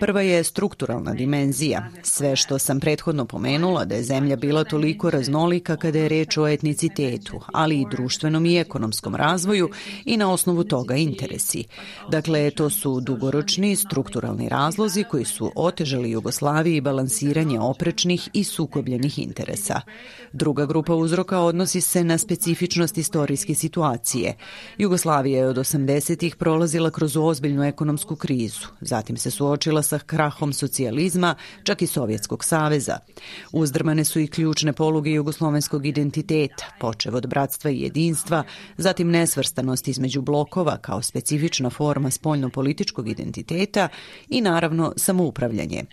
Prva 0.00 0.20
je 0.22 0.44
strukturalna 0.44 1.14
dimenzija. 1.14 1.88
Sve 2.02 2.36
što 2.36 2.58
sam 2.58 2.80
prethodno 2.80 3.24
pomenula 3.24 3.84
da 3.84 3.94
je 3.94 4.02
zemlja 4.02 4.36
bila 4.36 4.64
toliko 4.64 5.10
raznolika 5.10 5.76
kada 5.76 5.98
je 5.98 6.08
reč 6.08 6.36
o 6.38 6.48
etnicitetu, 6.48 7.40
ali 7.52 7.80
i 7.80 7.86
društvenom 7.90 8.46
i 8.46 8.58
ekonomskom 8.58 9.14
razvoju 9.14 9.70
i 10.04 10.16
na 10.16 10.32
osnovu 10.32 10.64
toga 10.64 10.94
interesi. 10.94 11.64
Dakle, 12.10 12.50
to 12.50 12.70
su 12.70 13.00
dugoročni 13.00 13.76
strukturalni 13.76 14.48
razlozi 14.48 15.04
koji 15.04 15.24
su 15.24 15.52
otežali 15.56 16.10
Jugoslaviji 16.10 16.80
balansiranje 16.80 17.60
oprečnih 17.60 18.28
i 18.32 18.44
sukobljenih 18.44 19.18
interesa. 19.18 19.80
Druga 20.32 20.66
grupa 20.66 20.94
uzroka 20.94 21.40
odnosi 21.40 21.80
se 21.80 22.04
na 22.04 22.18
specifičnost 22.18 22.98
istorijske 22.98 23.54
situacije. 23.54 24.34
Jugoslavija 24.78 25.38
je 25.38 25.48
od 25.48 25.56
80-ih 25.56 26.36
prolazila 26.36 26.90
kroz 26.90 27.16
ozbiljnu 27.16 27.64
ekonomsku 27.64 28.16
krizu. 28.16 28.66
Zatim 28.80 29.16
se 29.16 29.30
suočila 29.30 29.82
sa 29.86 29.98
krahom 29.98 30.52
socijalizma, 30.52 31.34
čak 31.62 31.82
i 31.82 31.86
Sovjetskog 31.86 32.44
saveza. 32.44 32.98
Uzdrmane 33.52 34.04
su 34.04 34.20
i 34.20 34.26
ključne 34.26 34.72
poluge 34.72 35.10
jugoslovenskog 35.10 35.86
identiteta, 35.86 36.64
počev 36.80 37.14
od 37.14 37.26
bratstva 37.26 37.70
i 37.70 37.80
jedinstva, 37.80 38.44
zatim 38.76 39.10
nesvrstanost 39.10 39.88
između 39.88 40.22
blokova 40.22 40.76
kao 40.76 41.02
specifična 41.02 41.70
forma 41.70 42.10
spoljno-političkog 42.10 43.08
identiteta 43.08 43.88
i 44.28 44.40
naravno 44.40 44.92
samoupravljanje. 44.96 45.84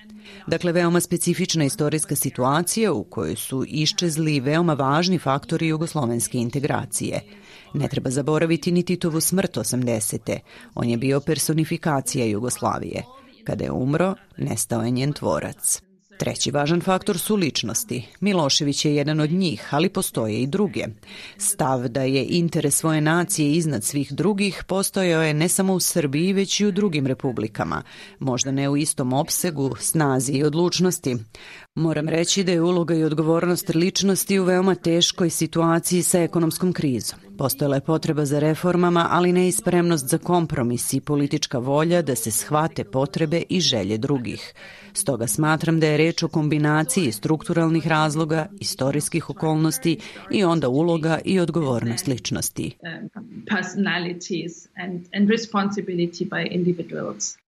Dakle, 0.48 0.72
veoma 0.72 1.00
specifična 1.00 1.66
istorijska 1.66 2.16
situacija 2.16 2.94
u 2.94 3.04
kojoj 3.04 3.36
su 3.36 3.66
iščezli 3.68 4.40
veoma 4.40 4.74
važni 4.74 5.20
faktori 5.20 5.68
jugoslovenske 5.68 6.38
integracije. 6.38 7.22
Ne 7.74 7.88
treba 7.88 8.10
zaboraviti 8.10 8.72
ni 8.72 8.84
Titovu 8.84 9.22
smrt 9.22 9.58
80. 9.58 10.40
On 10.76 10.90
je 10.90 10.98
bio 10.98 11.20
personifikacija 11.20 12.26
Jugoslavije. 12.26 13.04
Kada 13.44 13.64
je 13.64 13.72
umro, 13.72 14.16
nestao 14.38 14.82
je 14.82 14.92
njen 14.92 15.14
tvorac. 15.14 15.82
Treći 16.18 16.52
važan 16.52 16.82
faktor 16.82 17.20
su 17.20 17.36
ličnosti. 17.36 18.08
Milošević 18.20 18.86
je 18.86 18.96
jedan 18.96 19.20
od 19.20 19.32
njih, 19.32 19.68
ali 19.70 19.90
postoje 19.90 20.42
i 20.42 20.48
druge. 20.48 20.86
Stav 21.38 21.88
da 21.88 22.02
je 22.02 22.26
interes 22.30 22.76
svoje 22.76 23.02
nacije 23.02 23.52
iznad 23.52 23.84
svih 23.84 24.14
drugih 24.14 24.64
postojao 24.68 25.24
je 25.24 25.34
ne 25.34 25.50
samo 25.50 25.74
u 25.74 25.80
Srbiji, 25.80 26.34
već 26.34 26.60
i 26.60 26.66
u 26.66 26.72
drugim 26.72 27.08
republikama. 27.08 27.84
Možda 28.20 28.52
ne 28.52 28.70
u 28.70 28.78
istom 28.78 29.14
opsegu, 29.14 29.76
snazi 29.80 30.32
i 30.32 30.44
odlučnosti. 30.44 31.16
Moram 31.76 32.10
reći 32.10 32.44
da 32.44 32.52
je 32.52 32.62
uloga 32.62 32.96
i 32.96 33.04
odgovornost 33.04 33.76
ličnosti 33.76 34.40
u 34.40 34.44
veoma 34.44 34.76
teškoj 34.76 35.30
situaciji 35.30 36.04
sa 36.04 36.20
ekonomskom 36.22 36.74
krizom. 36.74 37.20
Postojala 37.38 37.76
je 37.76 37.82
potreba 37.82 38.26
za 38.26 38.40
reformama, 38.40 39.08
ali 39.10 39.34
ne 39.34 39.48
i 39.48 39.52
spremnost 39.52 40.08
za 40.08 40.18
kompromis 40.18 40.94
i 40.94 41.02
politička 41.02 41.58
volja 41.58 42.02
da 42.02 42.16
se 42.16 42.32
shvate 42.32 42.84
potrebe 42.84 43.44
i 43.50 43.60
želje 43.60 43.98
drugih. 43.98 44.54
Stoga 44.94 45.28
smatram 45.28 45.80
da 45.80 45.88
je 45.88 45.98
reč 45.98 46.24
o 46.24 46.28
kombinaciji 46.28 47.12
strukturalnih 47.12 47.88
razloga, 47.88 48.48
istorijskih 48.60 49.30
okolnosti 49.30 49.98
i 50.32 50.44
onda 50.44 50.70
uloga 50.70 51.20
i 51.26 51.40
odgovornost 51.40 52.08
ličnosti. 52.08 52.78
Um, 52.80 53.10
pa- 53.14 53.56
personalities 53.56 54.68
and, 54.76 55.06
and 55.14 55.30
responsibility 55.30 56.30
by 56.30 56.48
individuals. 56.52 57.43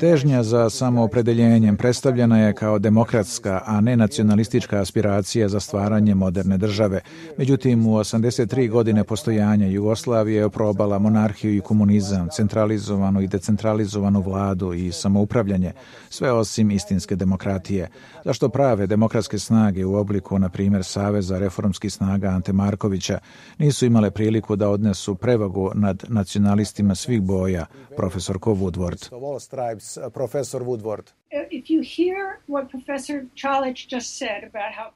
Težnja 0.00 0.42
za 0.42 0.70
samoopredeljenjem 0.70 1.76
predstavljena 1.76 2.38
je 2.38 2.54
kao 2.54 2.78
demokratska, 2.78 3.62
a 3.66 3.80
ne 3.80 3.96
nacionalistička 3.96 4.80
aspiracija 4.80 5.48
za 5.48 5.60
stvaranje 5.60 6.14
moderne 6.14 6.58
države. 6.58 7.00
Međutim, 7.38 7.86
u 7.86 7.90
83 7.90 8.70
godine 8.70 9.04
postojanja 9.04 9.66
Jugoslavije 9.66 10.40
je 10.40 10.50
probala 10.50 10.98
monarhiju 10.98 11.56
i 11.56 11.60
komunizam, 11.60 12.28
centralizovanu 12.32 13.20
i 13.20 13.26
decentralizovanu 13.26 14.20
vladu 14.20 14.72
i 14.72 14.92
samoupravljanje, 14.92 15.72
sve 16.08 16.32
osim 16.32 16.70
istinske 16.70 17.16
demokratije. 17.16 17.88
Zašto 18.24 18.48
prave 18.48 18.86
demokratske 18.86 19.38
snage 19.38 19.84
u 19.84 19.94
obliku, 19.94 20.38
na 20.38 20.48
primjer, 20.48 20.84
Saveza 20.84 21.38
reformskih 21.38 21.92
snaga 21.92 22.28
Ante 22.28 22.52
Markovića, 22.52 23.18
nisu 23.58 23.86
imale 23.86 24.10
priliku 24.10 24.56
da 24.56 24.68
odnesu 24.68 25.14
prevagu 25.14 25.70
nad 25.74 26.04
nacionalistima 26.08 26.94
svih 26.94 27.22
boja, 27.22 27.66
profesor 27.96 28.38
Ko 28.46 28.54
Woodward. 28.54 29.10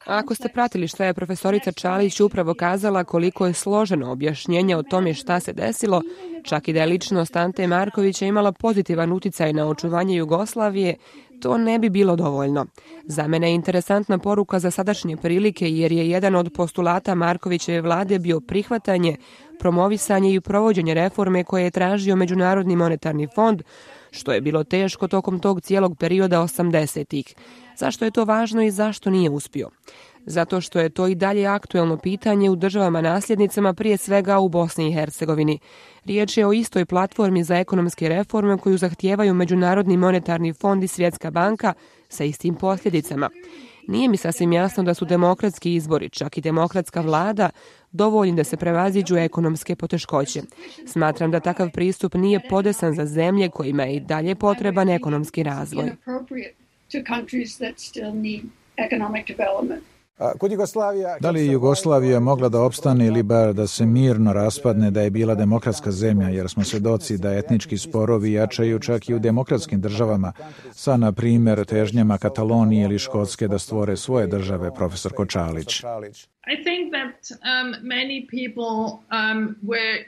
Ako 0.06 0.34
ste 0.34 0.48
pratili 0.48 0.88
što 0.88 1.04
je 1.04 1.14
profesorica 1.14 1.72
Čalić 1.72 2.20
upravo 2.20 2.54
kazala 2.54 3.04
koliko 3.04 3.46
je 3.46 3.52
složeno 3.52 4.12
objašnjenje 4.12 4.76
o 4.76 4.82
tome 4.82 5.14
šta 5.14 5.40
se 5.40 5.52
desilo, 5.52 6.02
čak 6.44 6.68
i 6.68 6.72
da 6.72 6.80
je 6.80 6.86
ličnost 6.86 7.36
Ante 7.36 7.66
Markovića 7.66 8.26
imala 8.26 8.52
pozitivan 8.52 9.12
uticaj 9.12 9.52
na 9.52 9.68
očuvanje 9.68 10.16
Jugoslavije, 10.16 10.96
to 11.40 11.58
ne 11.58 11.78
bi 11.78 11.90
bilo 11.90 12.16
dovoljno. 12.16 12.66
Za 13.04 13.28
mene 13.28 13.48
je 13.50 13.54
interesantna 13.54 14.18
poruka 14.18 14.58
za 14.58 14.70
sadašnje 14.70 15.16
prilike 15.16 15.70
jer 15.70 15.92
je 15.92 16.10
jedan 16.10 16.34
od 16.34 16.52
postulata 16.54 17.14
Markovićeve 17.14 17.80
vlade 17.80 18.18
bio 18.18 18.40
prihvatanje, 18.40 19.16
promovisanje 19.58 20.34
i 20.34 20.40
provođenje 20.40 20.94
reforme 20.94 21.44
koje 21.44 21.64
je 21.64 21.70
tražio 21.70 22.16
Međunarodni 22.16 22.76
monetarni 22.76 23.28
fond, 23.34 23.62
što 24.10 24.32
je 24.32 24.40
bilo 24.40 24.64
teško 24.64 25.08
tokom 25.08 25.40
tog 25.40 25.60
cijelog 25.60 25.98
perioda 25.98 26.40
80-ih. 26.40 27.34
Zašto 27.76 28.04
je 28.04 28.10
to 28.10 28.24
važno 28.24 28.62
i 28.62 28.70
zašto 28.70 29.10
nije 29.10 29.30
uspio? 29.30 29.68
Zato 30.26 30.60
što 30.60 30.80
je 30.80 30.88
to 30.88 31.06
i 31.06 31.14
dalje 31.14 31.46
aktuelno 31.46 31.96
pitanje 31.96 32.50
u 32.50 32.56
državama 32.56 33.00
nasljednicama, 33.00 33.74
prije 33.74 33.96
svega 33.96 34.38
u 34.38 34.48
Bosni 34.48 34.88
i 34.88 34.92
Hercegovini. 34.92 35.58
Riječ 36.04 36.36
je 36.36 36.46
o 36.46 36.52
istoj 36.52 36.84
platformi 36.84 37.44
za 37.44 37.56
ekonomske 37.56 38.08
reforme 38.08 38.58
koju 38.58 38.78
zahtijevaju 38.78 39.34
Međunarodni 39.34 39.96
monetarni 39.96 40.52
fond 40.52 40.84
i 40.84 40.88
Svjetska 40.88 41.30
banka 41.30 41.74
sa 42.08 42.24
istim 42.24 42.54
posljedicama. 42.54 43.30
Nije 43.88 44.08
mi 44.08 44.16
sasvim 44.16 44.52
jasno 44.52 44.82
da 44.82 44.94
su 44.94 45.04
demokratski 45.04 45.74
izbori, 45.74 46.08
čak 46.08 46.38
i 46.38 46.40
demokratska 46.40 47.00
vlada, 47.00 47.50
dovoljni 47.92 48.36
da 48.36 48.44
se 48.44 48.56
prevaziđu 48.56 49.16
ekonomske 49.16 49.76
poteškoće. 49.76 50.42
Smatram 50.86 51.30
da 51.30 51.40
takav 51.40 51.70
pristup 51.70 52.14
nije 52.14 52.40
podesan 52.48 52.94
za 52.94 53.06
zemlje 53.06 53.48
kojima 53.48 53.82
je 53.82 53.96
i 53.96 54.00
dalje 54.00 54.34
potreban 54.34 54.88
ekonomski 54.88 55.42
razvoj. 55.42 55.92
Da 61.20 61.30
li 61.30 61.40
je 61.40 61.52
Jugoslavija 61.52 62.20
mogla 62.20 62.48
da 62.48 62.60
opstane 62.60 63.06
ili 63.06 63.22
bar 63.22 63.52
da 63.52 63.66
se 63.66 63.86
mirno 63.86 64.32
raspadne 64.32 64.90
da 64.90 65.00
je 65.00 65.10
bila 65.10 65.34
demokratska 65.34 65.90
zemlja, 65.90 66.28
jer 66.28 66.48
smo 66.48 66.64
svedoci 66.64 67.18
da 67.18 67.32
etnički 67.32 67.78
sporovi 67.78 68.32
jačaju 68.32 68.78
čak 68.78 69.08
i 69.08 69.14
u 69.14 69.18
demokratskim 69.18 69.80
državama, 69.80 70.32
sa, 70.72 70.96
na 70.96 71.12
primjer, 71.12 71.64
težnjama 71.64 72.18
Katalonije 72.18 72.84
ili 72.84 72.98
Škotske 72.98 73.48
da 73.48 73.58
stvore 73.58 73.96
svoje 73.96 74.26
države, 74.26 74.74
profesor 74.74 75.12
Kočalić. 75.12 75.80
I 76.46 76.56
think 76.64 76.92
that 76.92 77.30
um, 77.30 77.74
many 77.82 78.26
people 78.26 79.00
um, 79.10 79.56
were 79.62 80.04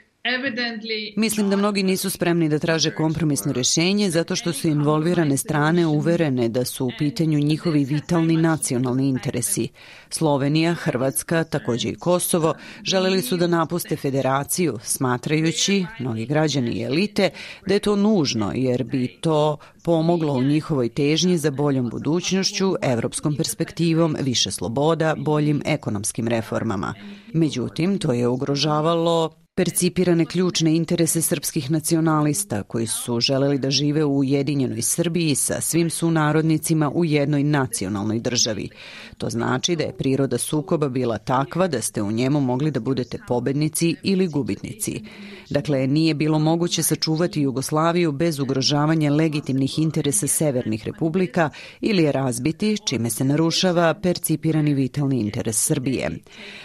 Mislim 1.15 1.49
da 1.49 1.57
mnogi 1.57 1.83
nisu 1.83 2.09
spremni 2.09 2.49
da 2.49 2.59
traže 2.59 2.95
kompromisno 2.95 3.53
rješenje 3.53 4.09
zato 4.09 4.35
što 4.35 4.53
su 4.53 4.67
involvirane 4.67 5.37
strane 5.37 5.87
uverene 5.87 6.49
da 6.49 6.65
su 6.65 6.85
u 6.85 6.91
pitanju 6.97 7.39
njihovi 7.39 7.85
vitalni 7.85 8.37
nacionalni 8.37 9.07
interesi. 9.07 9.67
Slovenija, 10.09 10.73
Hrvatska, 10.73 11.43
također 11.43 11.93
i 11.93 11.95
Kosovo 11.95 12.53
želeli 12.83 13.21
su 13.21 13.37
da 13.37 13.47
napuste 13.47 13.95
federaciju, 13.95 14.79
smatrajući, 14.83 15.85
mnogi 15.99 16.25
građani 16.25 16.71
i 16.71 16.83
elite, 16.83 17.29
da 17.67 17.73
je 17.73 17.79
to 17.79 17.95
nužno 17.95 18.51
jer 18.55 18.83
bi 18.83 19.07
to 19.21 19.57
pomoglo 19.83 20.33
u 20.33 20.43
njihovoj 20.43 20.89
težnji 20.89 21.37
za 21.37 21.51
boljom 21.51 21.89
budućnošću, 21.89 22.73
evropskom 22.81 23.35
perspektivom, 23.35 24.15
više 24.19 24.51
sloboda, 24.51 25.15
boljim 25.17 25.61
ekonomskim 25.65 26.27
reformama. 26.27 26.93
Međutim, 27.33 27.99
to 27.99 28.13
je 28.13 28.27
ugrožavalo 28.27 29.42
percipirane 29.55 30.25
ključne 30.25 30.75
interese 30.75 31.21
srpskih 31.21 31.71
nacionalista 31.71 32.63
koji 32.63 32.87
su 32.87 33.19
želeli 33.19 33.57
da 33.57 33.71
žive 33.71 34.03
u 34.03 34.17
Ujedinjenoj 34.17 34.81
Srbiji 34.81 35.35
sa 35.35 35.61
svim 35.61 35.89
sunarodnicima 35.89 36.89
u 36.89 37.05
jednoj 37.05 37.43
nacionalnoj 37.43 38.19
državi. 38.19 38.69
To 39.17 39.29
znači 39.29 39.75
da 39.75 39.83
je 39.83 39.97
priroda 39.97 40.37
sukoba 40.37 40.89
bila 40.89 41.17
takva 41.17 41.67
da 41.67 41.81
ste 41.81 42.01
u 42.01 42.11
njemu 42.11 42.41
mogli 42.41 42.71
da 42.71 42.79
budete 42.79 43.17
pobednici 43.27 43.95
ili 44.03 44.27
gubitnici. 44.27 45.01
Dakle, 45.49 45.87
nije 45.87 46.13
bilo 46.13 46.39
moguće 46.39 46.83
sačuvati 46.83 47.41
Jugoslaviju 47.41 48.11
bez 48.11 48.39
ugrožavanja 48.39 49.11
legitimnih 49.11 49.79
interesa 49.79 50.27
severnih 50.27 50.85
republika 50.85 51.49
ili 51.81 52.03
je 52.03 52.11
razbiti, 52.11 52.77
čime 52.85 53.09
se 53.09 53.23
narušava 53.23 53.93
percipirani 53.93 54.73
vitalni 54.73 55.19
interes 55.19 55.65
Srbije. 55.65 56.11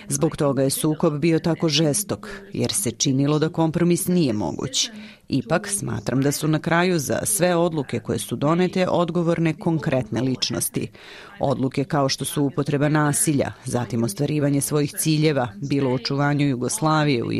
Zbog 0.08 0.36
toga 0.36 0.62
je 0.62 0.70
sukob 0.70 1.18
bio 1.18 1.38
tako 1.38 1.68
žestok, 1.68 2.28
jer 2.52 2.77
se 2.78 2.90
činilo 2.90 3.38
da 3.38 3.48
kompromis 3.48 4.06
nije 4.06 4.32
moguć. 4.32 4.90
Ipak 5.28 5.68
smatram 5.68 6.22
da 6.22 6.32
su 6.32 6.48
na 6.48 6.58
kraju 6.58 6.98
za 6.98 7.18
sve 7.24 7.56
odluke 7.56 8.00
koje 8.00 8.18
su 8.18 8.36
donete 8.36 8.88
odgovorne 8.88 9.54
konkretne 9.54 10.20
ličnosti. 10.20 10.90
Odluke 11.40 11.84
kao 11.84 12.08
što 12.08 12.24
su 12.24 12.44
upotreba 12.44 12.88
nasilja, 12.88 13.52
zatim 13.64 14.04
ostvarivanje 14.04 14.60
svojih 14.60 14.92
ciljeva, 14.92 15.48
bilo 15.68 15.90
očuvanju 15.90 16.48
Jugoslavije, 16.48 17.22
u 17.24 17.32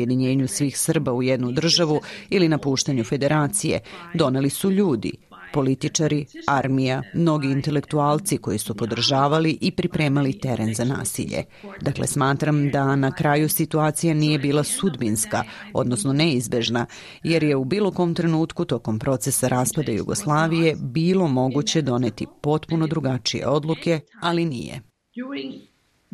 svih 0.47 0.79
Srba 0.79 1.13
u 1.13 1.23
jednu 1.23 1.51
državu 1.51 2.01
ili 2.29 2.49
napuštanju 2.49 3.03
federacije, 3.03 3.79
doneli 4.13 4.49
su 4.49 4.71
ljudi– 4.71 5.11
političari, 5.53 6.25
armija, 6.47 7.01
mnogi 7.13 7.47
intelektualci 7.47 8.37
koji 8.37 8.57
su 8.57 8.75
podržavali 8.75 9.57
i 9.61 9.71
pripremali 9.71 10.39
teren 10.39 10.73
za 10.73 10.85
nasilje. 10.85 11.43
Dakle, 11.81 12.07
smatram 12.07 12.69
da 12.69 12.95
na 12.95 13.11
kraju 13.11 13.49
situacija 13.49 14.13
nije 14.13 14.39
bila 14.39 14.63
sudbinska, 14.63 15.43
odnosno 15.73 16.13
neizbežna, 16.13 16.85
jer 17.23 17.43
je 17.43 17.55
u 17.55 17.65
bilo 17.65 17.91
kom 17.91 18.15
trenutku 18.15 18.65
tokom 18.65 18.99
procesa 18.99 19.47
raspada 19.47 19.91
Jugoslavije 19.91 20.75
bilo 20.79 21.27
moguće 21.27 21.81
doneti 21.81 22.27
potpuno 22.41 22.87
drugačije 22.87 23.47
odluke, 23.47 23.99
ali 24.21 24.45
nije. 24.45 24.81
During 25.15 25.53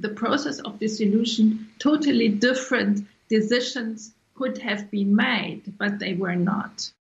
the 0.01 0.15
process 0.15 0.59
of 0.65 0.79
dissolution, 0.79 1.45
totally 1.77 2.29
different 2.39 2.97
decisions 3.29 4.15
could 4.37 4.57
have 4.63 4.87
been 4.91 5.15
made, 5.15 5.61
but 5.79 5.99
they 5.99 6.17
were 6.17 6.35
not. 6.35 6.94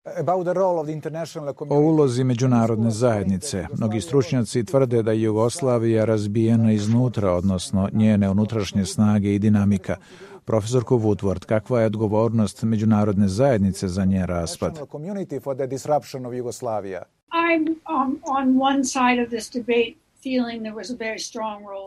O 1.70 1.80
ulozi 1.80 2.24
međunarodne 2.24 2.92
zajednice. 2.92 3.68
Mnogi 3.78 4.02
stručnjaci 4.02 4.64
tvrde 4.66 5.04
da 5.04 5.12
je 5.12 5.22
Jugoslavija 5.22 6.06
razbijena 6.06 6.72
iznutra, 6.72 7.32
odnosno 7.34 7.90
njene 7.94 8.30
unutrašnje 8.30 8.86
snage 8.86 9.36
i 9.36 9.40
dinamika. 9.40 9.96
Profesorko 10.46 10.96
Woodward, 10.96 11.46
kakva 11.46 11.80
je 11.80 11.86
odgovornost 11.86 12.64
međunarodne 12.64 13.28
zajednice 13.28 13.88
za 13.88 14.06
njen 14.06 14.26
raspad? 14.26 14.80
I'm 17.34 18.16
on 18.24 18.62
one 18.62 18.84
side 18.84 19.24
of 19.24 19.30
this 19.30 19.50
debate 19.50 20.01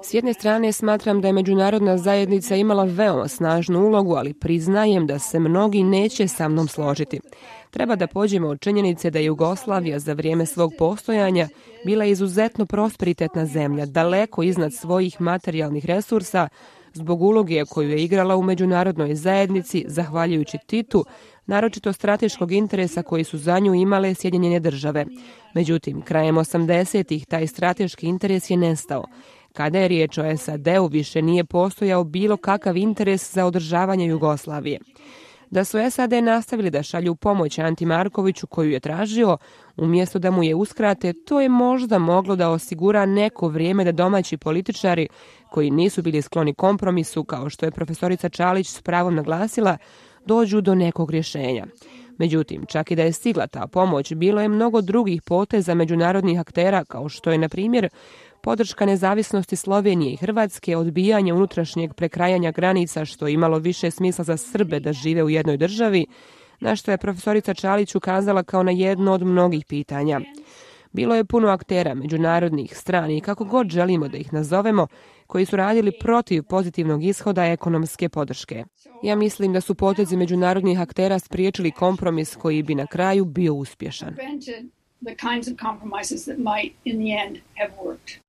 S 0.04 0.14
jedne 0.14 0.34
strane 0.34 0.72
smatram 0.72 1.20
da 1.20 1.28
je 1.28 1.32
međunarodna 1.32 1.98
zajednica 1.98 2.56
imala 2.56 2.84
veoma 2.84 3.28
snažnu 3.28 3.86
ulogu, 3.86 4.14
ali 4.14 4.34
priznajem 4.34 5.06
da 5.06 5.18
se 5.18 5.38
mnogi 5.38 5.82
neće 5.82 6.28
sa 6.28 6.48
mnom 6.48 6.68
složiti. 6.68 7.20
Treba 7.70 7.96
da 7.96 8.06
pođemo 8.06 8.48
od 8.48 8.60
činjenice 8.60 9.10
da 9.10 9.18
je 9.18 9.24
Jugoslavija 9.24 9.98
za 9.98 10.12
vrijeme 10.12 10.46
svog 10.46 10.72
postojanja 10.78 11.48
bila 11.84 12.04
izuzetno 12.04 12.66
prosperitetna 12.66 13.46
zemlja, 13.46 13.86
daleko 13.86 14.42
iznad 14.42 14.72
svojih 14.72 15.20
materijalnih 15.20 15.86
resursa, 15.86 16.48
zbog 16.94 17.22
uloge 17.22 17.64
koju 17.64 17.90
je 17.90 18.04
igrala 18.04 18.36
u 18.36 18.42
međunarodnoj 18.42 19.14
zajednici, 19.14 19.84
zahvaljujući 19.88 20.58
Titu, 20.66 21.04
naročito 21.46 21.92
strateškog 21.92 22.52
interesa 22.52 23.02
koji 23.02 23.24
su 23.24 23.38
za 23.38 23.58
nju 23.58 23.74
imale 23.74 24.14
Sjedinjene 24.14 24.60
države. 24.60 25.06
Međutim, 25.54 26.02
krajem 26.02 26.36
80-ih 26.36 27.26
taj 27.26 27.46
strateški 27.46 28.06
interes 28.06 28.50
je 28.50 28.56
nestao. 28.56 29.04
Kada 29.52 29.78
je 29.78 29.88
riječ 29.88 30.18
o 30.18 30.36
SAD-u, 30.36 30.86
više 30.86 31.22
nije 31.22 31.44
postojao 31.44 32.04
bilo 32.04 32.36
kakav 32.36 32.76
interes 32.76 33.34
za 33.34 33.46
održavanje 33.46 34.06
Jugoslavije. 34.06 34.78
Da 35.50 35.64
su 35.64 35.78
SAD 35.90 36.12
nastavili 36.12 36.70
da 36.70 36.82
šalju 36.82 37.14
pomoć 37.14 37.58
Anti 37.58 37.86
Markoviću 37.86 38.46
koju 38.46 38.70
je 38.70 38.80
tražio, 38.80 39.36
umjesto 39.76 40.18
da 40.18 40.30
mu 40.30 40.42
je 40.42 40.54
uskrate, 40.54 41.12
to 41.12 41.40
je 41.40 41.48
možda 41.48 41.98
moglo 41.98 42.36
da 42.36 42.50
osigura 42.50 43.06
neko 43.06 43.48
vrijeme 43.48 43.84
da 43.84 43.92
domaći 43.92 44.36
političari, 44.36 45.08
koji 45.54 45.70
nisu 45.70 46.02
bili 46.02 46.22
skloni 46.22 46.54
kompromisu, 46.54 47.24
kao 47.24 47.50
što 47.50 47.66
je 47.66 47.70
profesorica 47.70 48.28
Čalić 48.28 48.68
s 48.68 48.82
pravom 48.82 49.14
naglasila, 49.14 49.76
dođu 50.26 50.60
do 50.60 50.74
nekog 50.74 51.10
rješenja. 51.10 51.66
Međutim, 52.18 52.66
čak 52.66 52.90
i 52.90 52.96
da 52.96 53.02
je 53.02 53.12
stigla 53.12 53.46
ta 53.46 53.66
pomoć, 53.66 54.14
bilo 54.14 54.40
je 54.40 54.48
mnogo 54.48 54.80
drugih 54.80 55.22
poteza 55.22 55.74
međunarodnih 55.74 56.40
aktera, 56.40 56.84
kao 56.84 57.08
što 57.08 57.30
je, 57.30 57.38
na 57.38 57.48
primjer, 57.48 57.88
podrška 58.42 58.86
nezavisnosti 58.86 59.56
Slovenije 59.56 60.12
i 60.12 60.16
Hrvatske, 60.16 60.76
odbijanje 60.76 61.32
unutrašnjeg 61.32 61.94
prekrajanja 61.94 62.50
granica, 62.50 63.04
što 63.04 63.26
je 63.26 63.34
imalo 63.34 63.58
više 63.58 63.90
smisla 63.90 64.24
za 64.24 64.36
Srbe 64.36 64.80
da 64.80 64.92
žive 64.92 65.22
u 65.22 65.30
jednoj 65.30 65.56
državi, 65.56 66.06
na 66.60 66.76
što 66.76 66.90
je 66.90 66.98
profesorica 66.98 67.54
Čalić 67.54 67.94
ukazala 67.94 68.42
kao 68.42 68.62
na 68.62 68.70
jedno 68.70 69.12
od 69.12 69.22
mnogih 69.22 69.64
pitanja. 69.66 70.20
Bilo 70.92 71.14
je 71.14 71.24
puno 71.24 71.48
aktera, 71.48 71.94
međunarodnih 71.94 72.76
strani, 72.76 73.20
kako 73.20 73.44
god 73.44 73.68
želimo 73.68 74.08
da 74.08 74.18
ih 74.18 74.32
nazovemo, 74.32 74.86
koji 75.34 75.46
su 75.46 75.56
radili 75.56 75.92
protiv 76.00 76.42
pozitivnog 76.42 77.04
ishoda 77.04 77.44
ekonomske 77.44 78.08
podrške. 78.08 78.64
Ja 79.02 79.16
mislim 79.16 79.52
da 79.52 79.60
su 79.60 79.74
potezi 79.74 80.16
međunarodnih 80.16 80.80
aktera 80.80 81.18
spriječili 81.18 81.70
kompromis 81.70 82.36
koji 82.36 82.62
bi 82.62 82.74
na 82.74 82.86
kraju 82.86 83.24
bio 83.24 83.54
uspješan. 83.54 84.16
the 85.06 85.14
kinds 85.14 85.48
of 85.48 85.54
compromises 85.58 86.24
that 86.24 86.38
might 86.38 86.72
in 86.84 86.96
the 86.96 87.12
end 87.24 87.38
have 87.58 87.72
worked. 87.84 88.23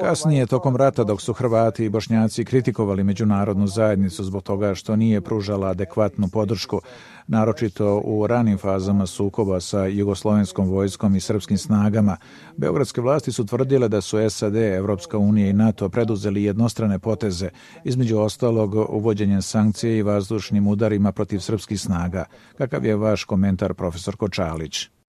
Kasnije, 0.00 0.46
tokom 0.46 0.76
rata, 0.76 1.04
dok 1.04 1.20
su 1.20 1.32
Hrvati 1.32 1.84
i 1.84 1.88
Bošnjaci 1.88 2.44
kritikovali 2.44 3.04
međunarodnu 3.04 3.66
zajednicu 3.66 4.24
zbog 4.24 4.42
toga 4.42 4.74
što 4.74 4.96
nije 4.96 5.20
pružala 5.20 5.68
adekvatnu 5.68 6.28
podršku, 6.28 6.80
naročito 7.26 8.02
u 8.04 8.26
ranim 8.26 8.58
fazama 8.58 9.06
sukoba 9.06 9.60
sa 9.60 9.84
jugoslovenskom 9.84 10.68
vojskom 10.68 11.16
i 11.16 11.20
srpskim 11.20 11.58
snagama, 11.58 12.16
beogradske 12.56 13.00
vlasti 13.00 13.32
su 13.32 13.46
tvrdile 13.46 13.88
da 13.88 14.00
su 14.00 14.30
SAD, 14.30 14.56
Evropska 14.56 15.18
unija 15.18 15.48
i 15.48 15.52
NATO 15.52 15.88
preduzeli 15.88 16.44
jednostrane 16.44 16.98
poteze, 16.98 17.48
između 17.84 18.18
ostalog 18.18 18.74
uvođenjem 18.74 19.42
sankcije 19.42 19.98
i 19.98 20.02
vazdušnim 20.02 20.66
udarima 20.66 21.12
protiv 21.12 21.38
srpskih 21.38 21.80
snaga. 21.80 22.24
Kakav 22.58 22.84
je 22.84 22.96
vaš 22.96 23.24
komentar, 23.24 23.74
profesor 23.74 24.16
Kočalić? 24.16 24.99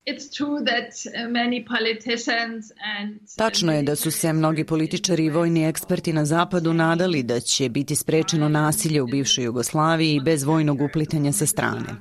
Tačno 3.37 3.73
je 3.73 3.83
da 3.83 3.95
su 3.95 4.11
se 4.11 4.33
mnogi 4.33 4.63
političari 4.63 5.25
i 5.25 5.29
vojni 5.29 5.67
eksperti 5.67 6.13
na 6.13 6.25
zapadu 6.25 6.73
nadali 6.73 7.23
da 7.23 7.39
će 7.39 7.69
biti 7.69 7.95
sprečeno 7.95 8.49
nasilje 8.49 9.01
u 9.01 9.07
bivšoj 9.07 9.43
Jugoslaviji 9.43 10.19
bez 10.19 10.43
vojnog 10.43 10.81
uplitanja 10.81 11.31
sa 11.31 11.45
strane. 11.45 11.95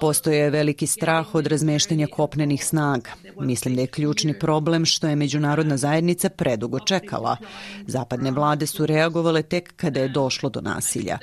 Postoje 0.00 0.50
veliki 0.50 0.86
strah 0.86 1.34
od 1.34 1.46
razmeštanja 1.46 2.06
kopnenih 2.06 2.64
snaga. 2.64 3.10
Mislim 3.40 3.74
da 3.74 3.80
je 3.80 3.86
ključni 3.86 4.38
problem 4.38 4.84
što 4.84 5.08
je 5.08 5.16
međunarodna 5.16 5.76
zajednica 5.76 6.28
predugo 6.28 6.78
čekala. 6.80 7.36
Zapadne 7.86 8.30
vlade 8.30 8.66
su 8.66 8.86
reagovale 8.86 9.42
tek 9.42 9.72
kada 9.76 10.00
je 10.00 10.08
došlo 10.08 10.48
do 10.48 10.60
nasilja. 10.60 11.18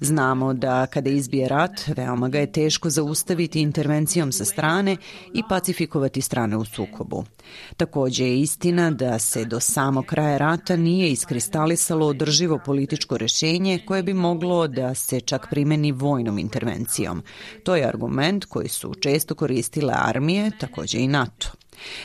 Znamo 0.00 0.54
da 0.54 0.86
kada 0.86 1.10
izbije 1.10 1.48
rat, 1.48 1.80
veoma 1.96 2.28
ga 2.28 2.38
je 2.38 2.52
teško 2.52 2.90
zaustaviti 2.90 3.60
intervencijom 3.60 4.32
sa 4.32 4.44
strane 4.44 4.96
i 5.34 5.42
pacifikovati 5.70 6.20
strane 6.20 6.56
u 6.56 6.64
sukobu. 6.64 7.24
Također 7.76 8.26
je 8.26 8.40
istina 8.40 8.90
da 8.90 9.18
se 9.18 9.44
do 9.44 9.60
samog 9.60 10.04
kraja 10.06 10.38
rata 10.38 10.76
nije 10.76 11.10
iskristalisalo 11.10 12.06
održivo 12.06 12.58
političko 12.64 13.18
rešenje 13.18 13.78
koje 13.86 14.02
bi 14.02 14.14
moglo 14.14 14.66
da 14.68 14.94
se 14.94 15.20
čak 15.20 15.46
primeni 15.50 15.92
vojnom 15.92 16.38
intervencijom. 16.38 17.22
To 17.64 17.76
je 17.76 17.88
argument 17.88 18.44
koji 18.44 18.68
su 18.68 18.94
često 18.94 19.34
koristile 19.34 19.94
armije, 19.96 20.50
također 20.60 21.00
i 21.00 21.06
NATO. 21.06 21.48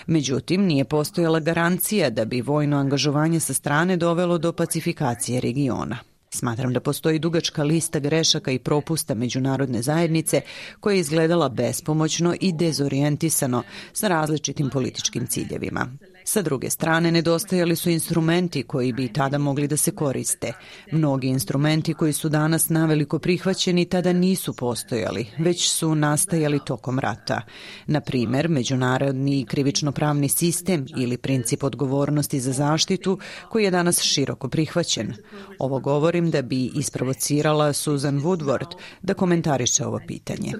Međutim, 0.08 0.66
nije 0.66 0.86
postojala 0.86 1.40
garancija 1.40 2.10
da 2.10 2.26
bi 2.26 2.42
vojno 2.42 2.78
angažovanje 2.78 3.40
sa 3.40 3.54
strane 3.54 3.98
dovelo 3.98 4.38
do 4.38 4.52
pacifikacije 4.52 5.42
regiona. 5.42 6.15
Smatram 6.36 6.74
da 6.74 6.80
postoji 6.80 7.20
dugačka 7.20 7.64
lista 7.64 8.00
grešaka 8.00 8.52
i 8.52 8.60
propusta 8.60 9.16
međunarodne 9.16 9.82
zajednice 9.82 10.42
koja 10.80 10.94
je 10.94 11.00
izgledala 11.00 11.50
bespomoćno 11.50 12.36
i 12.42 12.54
dezorijentisano 12.54 13.64
sa 13.94 14.08
različitim 14.08 14.70
političkim 14.70 15.28
ciljevima. 15.28 15.88
Sa 16.28 16.42
druge 16.42 16.70
strane, 16.70 17.12
nedostajali 17.12 17.76
su 17.76 17.90
instrumenti 17.90 18.64
koji 18.64 18.94
bi 18.94 19.14
tada 19.14 19.38
mogli 19.38 19.68
da 19.68 19.78
se 19.78 19.92
koriste. 19.92 20.54
Mnogi 20.92 21.28
instrumenti 21.28 21.94
koji 21.94 22.14
su 22.14 22.30
danas 22.30 22.70
naveliko 22.70 23.20
prihvaćeni 23.20 23.86
tada 23.86 24.14
nisu 24.14 24.56
postojali, 24.56 25.28
već 25.38 25.70
su 25.70 25.96
nastajali 25.96 26.60
tokom 26.66 27.00
rata. 27.00 27.42
Na 27.88 28.02
primer, 28.02 28.50
međunarodni 28.50 29.46
krivično-pravni 29.46 30.30
sistem 30.30 30.86
ili 30.98 31.18
princip 31.18 31.64
odgovornosti 31.64 32.40
za 32.40 32.52
zaštitu 32.52 33.20
koji 33.50 33.64
je 33.64 33.72
danas 33.72 34.02
široko 34.02 34.50
prihvaćen. 34.50 35.14
Ovo 35.60 35.80
govorim 35.80 36.32
da 36.32 36.42
bi 36.42 36.66
isprovocirala 36.66 37.74
Susan 37.74 38.22
Woodward 38.22 38.76
da 39.02 39.14
komentariše 39.14 39.86
ovo 39.86 40.00
pitanje. 40.08 40.52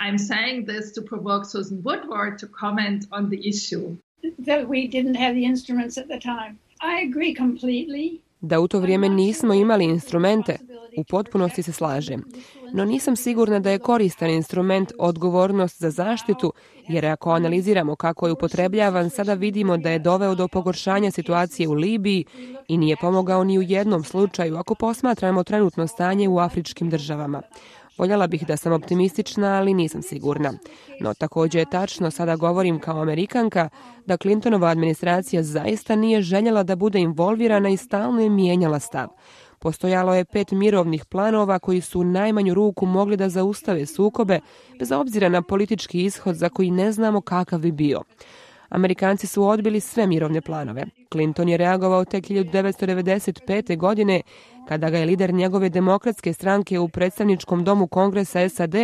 I'm 0.00 0.18
saying 0.18 0.66
this 0.66 0.94
to 0.94 1.02
provoke 1.08 1.44
Susan 1.44 1.78
Woodward 1.78 2.40
to 2.40 2.46
comment 2.60 3.04
on 3.10 3.30
the 3.30 3.48
issue 3.48 4.07
that 4.22 4.68
we 4.68 4.88
didn't 4.90 5.16
have 5.16 5.34
the 5.34 5.44
instruments 5.44 5.98
at 5.98 6.04
the 6.04 6.20
time. 6.20 6.58
I 6.80 7.08
agree 7.08 7.34
completely. 7.34 8.18
Da 8.40 8.60
u 8.60 8.68
to 8.68 8.80
vrijeme 8.80 9.08
nismo 9.08 9.54
imali 9.54 9.84
instrumente, 9.84 10.58
u 10.96 11.04
potpunosti 11.04 11.62
se 11.62 11.72
slažem. 11.72 12.24
No 12.72 12.84
nisam 12.84 13.16
sigurna 13.16 13.58
da 13.60 13.70
je 13.70 13.78
koristan 13.78 14.30
instrument 14.30 14.92
odgovornost 14.98 15.80
za 15.80 15.90
zaštitu, 15.90 16.52
jer 16.88 17.06
ako 17.06 17.30
analiziramo 17.30 17.96
kako 17.96 18.26
je 18.26 18.32
upotrebljavan, 18.32 19.10
sada 19.10 19.34
vidimo 19.34 19.76
da 19.76 19.90
je 19.90 19.98
doveo 19.98 20.34
do 20.34 20.48
pogoršanja 20.48 21.10
situacije 21.10 21.68
u 21.68 21.72
Libiji 21.72 22.24
i 22.68 22.76
nije 22.78 22.96
pomogao 23.00 23.44
ni 23.44 23.58
u 23.58 23.62
jednom 23.62 24.04
slučaju 24.04 24.56
ako 24.56 24.74
posmatramo 24.74 25.44
trenutno 25.44 25.86
stanje 25.86 26.28
u 26.28 26.38
afričkim 26.38 26.90
državama. 26.90 27.42
Voljela 27.98 28.26
bih 28.26 28.46
da 28.46 28.56
sam 28.56 28.72
optimistična, 28.72 29.58
ali 29.58 29.74
nisam 29.74 30.02
sigurna. 30.02 30.52
No 31.00 31.14
također 31.14 31.58
je 31.58 31.70
tačno, 31.70 32.10
sada 32.10 32.36
govorim 32.36 32.80
kao 32.80 33.00
Amerikanka, 33.02 33.68
da 34.06 34.16
Clintonova 34.16 34.68
administracija 34.68 35.42
zaista 35.42 35.96
nije 35.96 36.22
željela 36.22 36.62
da 36.62 36.76
bude 36.76 36.98
involvirana 36.98 37.68
i 37.68 37.76
stalno 37.76 38.22
je 38.22 38.30
mijenjala 38.30 38.78
stav. 38.80 39.08
Postojalo 39.58 40.14
je 40.14 40.24
pet 40.24 40.50
mirovnih 40.50 41.04
planova 41.04 41.58
koji 41.58 41.80
su 41.80 42.00
u 42.00 42.04
najmanju 42.04 42.54
ruku 42.54 42.86
mogli 42.86 43.16
da 43.16 43.28
zaustave 43.28 43.86
sukobe, 43.86 44.40
bez 44.78 44.92
obzira 44.92 45.28
na 45.28 45.42
politički 45.42 46.04
ishod 46.04 46.34
za 46.34 46.48
koji 46.48 46.70
ne 46.70 46.92
znamo 46.92 47.20
kakav 47.20 47.58
bi 47.58 47.72
bio. 47.72 48.02
Amerikanci 48.68 49.26
su 49.26 49.44
odbili 49.44 49.80
sve 49.80 50.06
mirovne 50.06 50.40
planove. 50.40 50.84
Clinton 51.12 51.48
je 51.48 51.56
reagovao 51.56 52.04
tek 52.04 52.24
1995. 52.24 53.76
godine 53.76 54.20
kada 54.68 54.90
ga 54.90 54.98
je 54.98 55.06
lider 55.06 55.34
njegove 55.34 55.68
demokratske 55.68 56.32
stranke 56.32 56.78
u 56.78 56.88
predstavničkom 56.88 57.64
domu 57.64 57.86
Kongresa 57.86 58.48
SAD 58.48 58.74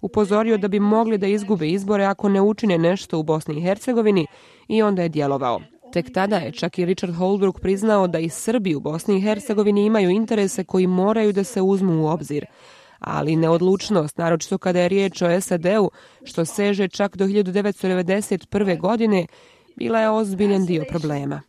upozorio 0.00 0.58
da 0.58 0.68
bi 0.68 0.80
mogli 0.80 1.18
da 1.18 1.26
izgube 1.26 1.68
izbore 1.68 2.04
ako 2.04 2.28
ne 2.28 2.40
učine 2.40 2.78
nešto 2.78 3.18
u 3.18 3.22
Bosni 3.22 3.58
i 3.58 3.60
Hercegovini 3.60 4.26
i 4.68 4.82
onda 4.82 5.02
je 5.02 5.08
djelovao. 5.08 5.60
Tek 5.92 6.12
tada 6.14 6.36
je 6.36 6.52
čak 6.52 6.78
i 6.78 6.84
Richard 6.84 7.14
Holbrooke 7.14 7.60
priznao 7.60 8.06
da 8.06 8.18
i 8.18 8.28
Srbi 8.28 8.74
u 8.74 8.80
Bosni 8.80 9.16
i 9.16 9.20
Hercegovini 9.20 9.84
imaju 9.84 10.10
interese 10.10 10.64
koji 10.64 10.86
moraju 10.86 11.32
da 11.32 11.44
se 11.44 11.62
uzmu 11.62 12.02
u 12.02 12.06
obzir 12.06 12.46
ali 13.04 13.36
neodlučnost, 13.36 14.18
naročito 14.18 14.58
kada 14.58 14.80
je 14.80 14.88
riječ 14.88 15.22
o 15.22 15.40
SAD-u, 15.40 15.90
što 16.24 16.44
seže 16.44 16.88
čak 16.88 17.16
do 17.16 17.24
1991. 17.24 18.78
godine, 18.80 19.26
bila 19.76 20.00
je 20.00 20.10
ozbiljen 20.10 20.66
dio 20.66 20.84
problema. 20.88 21.42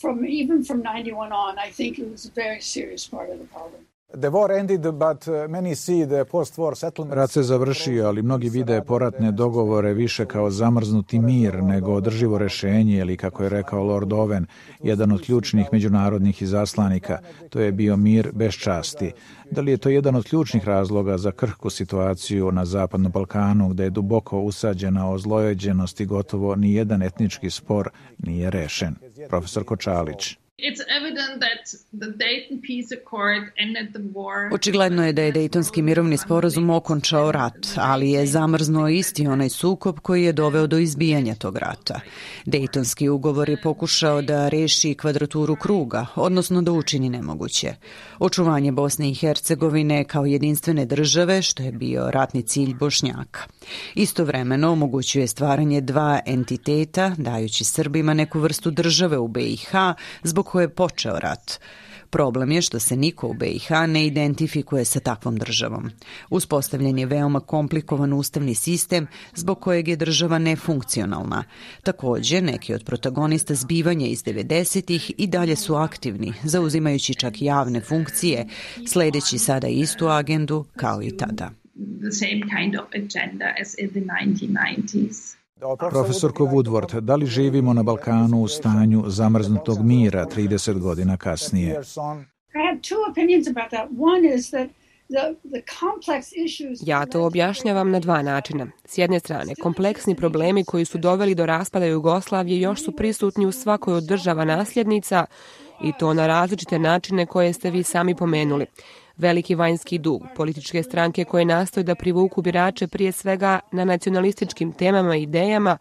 From 0.00 0.18
even 0.24 0.64
from 0.64 0.82
91 0.82 1.32
on, 1.32 1.58
I 1.68 1.72
think 1.72 1.98
it 1.98 2.06
was 2.06 2.26
a 2.26 2.32
very 2.34 2.60
serious 2.60 3.10
part 3.10 3.30
of 3.30 3.36
the 3.38 3.46
problem. 3.46 3.87
Devar 4.14 4.50
ended, 4.52 4.80
but 4.80 5.28
uh, 5.28 5.48
many 5.48 5.74
see 5.74 6.06
the 6.06 6.24
post-war 6.24 6.74
settlements. 6.74 7.16
Rat 7.16 7.30
se 7.30 7.42
završio, 7.42 8.06
ali 8.06 8.22
mnogi 8.22 8.48
vide 8.48 8.82
poratne 8.86 9.32
dogovore 9.32 9.94
više 9.94 10.26
kao 10.26 10.50
zamrznuti 10.50 11.18
mir 11.18 11.62
nego 11.62 11.92
održivo 11.92 12.38
rešenje 12.38 12.98
ili, 12.98 13.16
kako 13.16 13.42
je 13.42 13.48
rekao 13.48 13.82
Lord 13.82 14.08
Owen, 14.08 14.44
jedan 14.82 15.12
od 15.12 15.22
ključnih 15.22 15.66
međunarodnih 15.72 16.42
izaslanika. 16.42 17.18
To 17.50 17.60
je 17.60 17.72
bio 17.72 17.96
mir 17.96 18.30
bez 18.34 18.52
časti. 18.52 19.12
Da 19.50 19.60
li 19.60 19.70
je 19.70 19.76
to 19.76 19.88
jedan 19.88 20.14
od 20.14 20.24
ključnih 20.24 20.64
razloga 20.64 21.18
za 21.18 21.30
krhku 21.30 21.70
situaciju 21.70 22.52
na 22.52 22.64
Zapadnom 22.64 23.12
Balkanu, 23.12 23.68
gde 23.68 23.84
je 23.84 23.90
duboko 23.90 24.40
usađena 24.40 25.10
ozlojeđenost 25.10 26.00
i 26.00 26.06
gotovo 26.06 26.54
ni 26.54 26.74
jedan 26.74 27.02
etnički 27.02 27.50
spor 27.50 27.90
nije 28.18 28.50
rešen? 28.50 28.94
Profesor 29.28 29.64
Kočalić. 29.64 30.38
It's 30.60 30.82
evident 31.00 31.40
that 31.40 31.64
the 31.92 32.10
Dayton 32.24 32.60
Peace 32.62 32.90
Accord 32.98 33.42
ended 33.56 33.92
the 33.92 34.02
war. 34.14 34.50
Očigledno 34.52 35.06
je 35.06 35.12
da 35.12 35.22
je 35.22 35.32
Dejtonski 35.32 35.82
mirovni 35.82 36.16
sporazum 36.16 36.70
okončao 36.70 37.32
rat, 37.32 37.66
ali 37.76 38.10
je 38.10 38.26
zamrznuo 38.26 38.88
isti 38.88 39.26
onaj 39.26 39.48
sukob 39.48 39.98
koji 40.00 40.24
je 40.24 40.32
doveo 40.32 40.66
do 40.66 40.78
izbijanja 40.78 41.34
tog 41.34 41.56
rata. 41.56 42.00
Dejtonski 42.44 43.08
ugovor 43.08 43.48
je 43.48 43.60
pokušao 43.62 44.22
da 44.22 44.48
reši 44.48 44.94
kvadraturu 44.94 45.56
kruga, 45.56 46.06
odnosno 46.14 46.62
da 46.62 46.72
učini 46.72 47.08
nemoguće. 47.08 47.74
Očuvanje 48.18 48.72
Bosne 48.72 49.10
i 49.10 49.14
Hercegovine 49.14 50.04
kao 50.04 50.26
jedinstvene 50.26 50.86
države, 50.86 51.42
što 51.42 51.62
je 51.62 51.72
bio 51.72 52.10
ratni 52.10 52.42
cilj 52.42 52.74
Bošnjaka. 52.74 53.40
Istovremeno 53.94 54.72
omogućuje 54.72 55.26
stvaranje 55.26 55.80
dva 55.80 56.20
entiteta, 56.26 57.14
dajući 57.18 57.64
Srbima 57.64 58.14
neku 58.14 58.40
vrstu 58.40 58.70
države 58.70 59.18
u 59.18 59.28
BiH, 59.28 59.70
zbog 60.22 60.47
koje 60.48 60.64
je 60.64 60.74
počeo 60.74 61.18
rat. 61.18 61.60
Problem 62.10 62.52
je 62.52 62.62
što 62.62 62.78
se 62.78 62.96
niko 62.96 63.28
u 63.28 63.34
BiH 63.34 63.70
ne 63.88 64.06
identifikuje 64.06 64.84
sa 64.84 65.00
takvom 65.00 65.36
državom. 65.36 65.90
Uspostavljen 66.30 66.98
je 66.98 67.06
veoma 67.06 67.40
komplikovan 67.40 68.12
ustavni 68.12 68.54
sistem 68.54 69.06
zbog 69.34 69.60
kojeg 69.60 69.88
je 69.88 69.96
država 69.96 70.38
nefunkcionalna. 70.38 71.44
Takođe, 71.82 72.40
neki 72.40 72.74
od 72.74 72.84
protagonista 72.84 73.54
zbivanja 73.54 74.06
iz 74.06 74.24
90-ih 74.24 75.12
i 75.18 75.26
dalje 75.26 75.56
su 75.56 75.74
aktivni, 75.74 76.32
zauzimajući 76.44 77.14
čak 77.14 77.42
javne 77.42 77.80
funkcije, 77.80 78.46
sledeći 78.86 79.38
sada 79.38 79.68
istu 79.68 80.06
agendu 80.06 80.64
kao 80.76 81.02
i 81.02 81.16
tada. 81.16 81.50
The 82.00 82.12
same 82.12 82.42
kind 82.56 82.74
of 82.80 82.86
agenda 82.94 83.54
as 83.60 83.74
in 83.78 83.88
the 83.90 84.00
1990s. 84.00 85.37
Profesorko 85.90 86.44
Woodward, 86.44 87.00
da 87.00 87.16
li 87.16 87.26
živimo 87.26 87.72
na 87.72 87.82
Balkanu 87.82 88.42
u 88.42 88.48
stanju 88.48 89.04
zamrznutog 89.06 89.78
mira 89.84 90.26
30 90.26 90.78
godina 90.78 91.16
kasnije? 91.16 91.80
Ja 96.80 97.06
to 97.06 97.24
objašnjavam 97.24 97.90
na 97.90 98.00
dva 98.00 98.22
načina. 98.22 98.66
S 98.84 98.98
jedne 98.98 99.20
strane, 99.20 99.54
kompleksni 99.62 100.14
problemi 100.14 100.64
koji 100.64 100.84
su 100.84 100.98
doveli 100.98 101.34
do 101.34 101.46
raspada 101.46 101.86
Jugoslavije 101.86 102.60
još 102.60 102.84
su 102.84 102.92
prisutni 102.92 103.46
u 103.46 103.52
svakoj 103.52 103.94
od 103.94 104.04
država 104.04 104.44
nasljednica 104.44 105.24
i 105.82 105.92
to 105.98 106.14
na 106.14 106.26
različite 106.26 106.78
načine 106.78 107.26
koje 107.26 107.52
ste 107.52 107.70
vi 107.70 107.82
sami 107.82 108.14
pomenuli. 108.14 108.66
Veliki 109.18 109.54
vanjski 109.54 109.98
dug, 109.98 110.22
političke 110.36 110.82
stranke 110.82 111.24
koje 111.24 111.44
nastoje 111.44 111.84
da 111.84 111.94
privuku 111.94 112.42
birače 112.42 112.86
prije 112.86 113.12
svega 113.12 113.60
na 113.72 113.84
nacionalističkim 113.84 114.72
temama 114.72 115.16
i 115.16 115.22
idejama, 115.22 115.78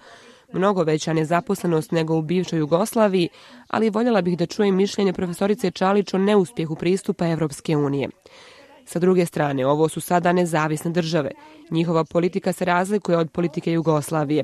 mnogo 0.54 0.84
veća 0.84 1.13
nezaposlenost 1.13 1.91
nego 1.91 2.17
u 2.17 2.21
bivšoj 2.21 2.60
Jugoslaviji, 2.60 3.30
ali 3.67 3.89
voljela 3.89 4.21
bih 4.21 4.38
da 4.38 4.45
čujem 4.45 4.76
mišljenje 4.76 5.13
profesorice 5.13 5.71
Čalić 5.71 6.13
o 6.13 6.17
neuspjehu 6.17 6.76
pristupa 6.76 7.28
Evropske 7.28 7.78
unije. 7.78 8.10
Sa 8.86 9.00
druge 9.00 9.26
strane, 9.26 9.65
ovo 9.65 9.89
su 9.89 10.02
sada 10.02 10.34
nezavisne 10.34 10.91
države. 10.91 11.32
Njihova 11.71 12.04
politika 12.04 12.54
se 12.54 12.65
razlikuje 12.65 13.17
od 13.17 13.32
politike 13.32 13.71
Jugoslavije. 13.71 14.43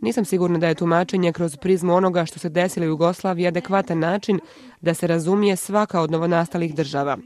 Nisam 0.00 0.24
sigurna 0.24 0.58
da 0.58 0.68
je 0.68 0.74
tumačenje 0.74 1.32
kroz 1.32 1.56
prizmu 1.56 1.94
onoga 1.94 2.26
što 2.26 2.38
se 2.38 2.48
desilo 2.48 2.86
u 2.86 2.88
Jugoslaviji 2.88 3.46
adekvatan 3.46 3.98
način 3.98 4.40
da 4.80 4.94
se 4.94 5.06
razumije 5.06 5.56
svaka 5.56 6.00
od 6.00 6.10
novonastalih 6.10 6.74
država. 6.74 7.16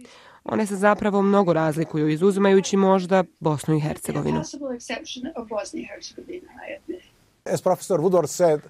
One 0.44 0.66
se 0.66 0.76
zapravo 0.76 1.22
mnogo 1.22 1.52
razlikuju, 1.52 2.08
izuzimajući 2.08 2.76
možda 2.76 3.24
Bosnu 3.40 3.76
i 3.76 3.80
Hercegovinu. 3.80 4.40
As 7.44 7.62
Professor 7.62 8.00
Woodward 8.00 8.26
said, 8.26 8.60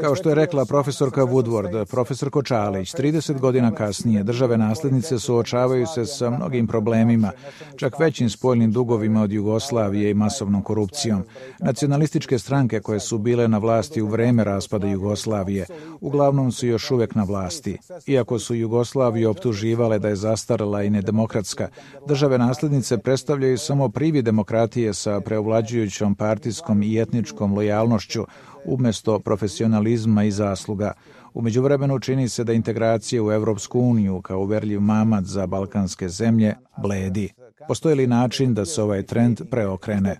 Kao 0.00 0.14
što 0.14 0.28
je 0.28 0.34
rekla 0.34 0.64
profesorka 0.64 1.22
Woodward, 1.22 1.84
profesor 1.84 2.30
Kočalić, 2.30 2.94
30 2.94 3.40
godina 3.40 3.74
kasnije 3.74 4.22
države 4.22 4.58
naslednice 4.58 5.18
suočavaju 5.18 5.86
se 5.86 6.06
sa 6.06 6.30
mnogim 6.30 6.66
problemima, 6.66 7.30
čak 7.76 7.98
većim 7.98 8.30
spoljnim 8.30 8.72
dugovima 8.72 9.22
od 9.22 9.32
Jugoslavije 9.32 10.10
i 10.10 10.14
masovnom 10.14 10.62
korupcijom. 10.62 11.22
Nacionalističke 11.60 12.38
stranke 12.38 12.80
koje 12.80 13.00
su 13.00 13.18
bile 13.18 13.48
na 13.48 13.58
vlasti 13.58 14.02
u 14.02 14.06
vreme 14.06 14.44
raspada 14.44 14.86
Jugoslavije, 14.86 15.66
uglavnom 16.00 16.52
su 16.52 16.66
još 16.66 16.90
uvek 16.90 17.14
na 17.14 17.22
vlasti. 17.22 17.78
Iako 18.06 18.38
su 18.38 18.54
Jugoslavije 18.54 19.28
optuživale 19.28 19.98
da 19.98 20.08
je 20.08 20.16
zastarala 20.16 20.82
i 20.82 20.90
nedemokratska, 20.90 21.68
države 22.06 22.38
naslednice 22.38 22.98
predstavljaju 22.98 23.58
samo 23.58 23.88
privi 23.88 24.22
demokratije 24.22 24.94
sa 24.94 25.20
preovlađujućom 25.20 26.14
partijskom 26.14 26.82
i 26.82 27.00
etničkom 27.00 27.54
lojalnošću, 27.54 28.24
umjesto 28.64 29.18
profesionalizma 29.18 30.24
i 30.24 30.30
zasluga. 30.30 30.92
U 31.34 31.42
međuvremenu 31.42 31.98
čini 31.98 32.28
se 32.28 32.44
da 32.44 32.52
integracije 32.52 33.22
u 33.22 33.32
Evropsku 33.32 33.80
uniju 33.80 34.22
kao 34.22 34.40
uverljiv 34.40 34.80
mamad 34.80 35.24
za 35.24 35.46
balkanske 35.46 36.08
zemlje 36.08 36.54
bledi. 36.76 37.32
Postoji 37.68 37.94
li 37.94 38.06
način 38.06 38.54
da 38.54 38.64
se 38.64 38.82
ovaj 38.82 39.02
trend 39.02 39.40
preokrene? 39.50 40.18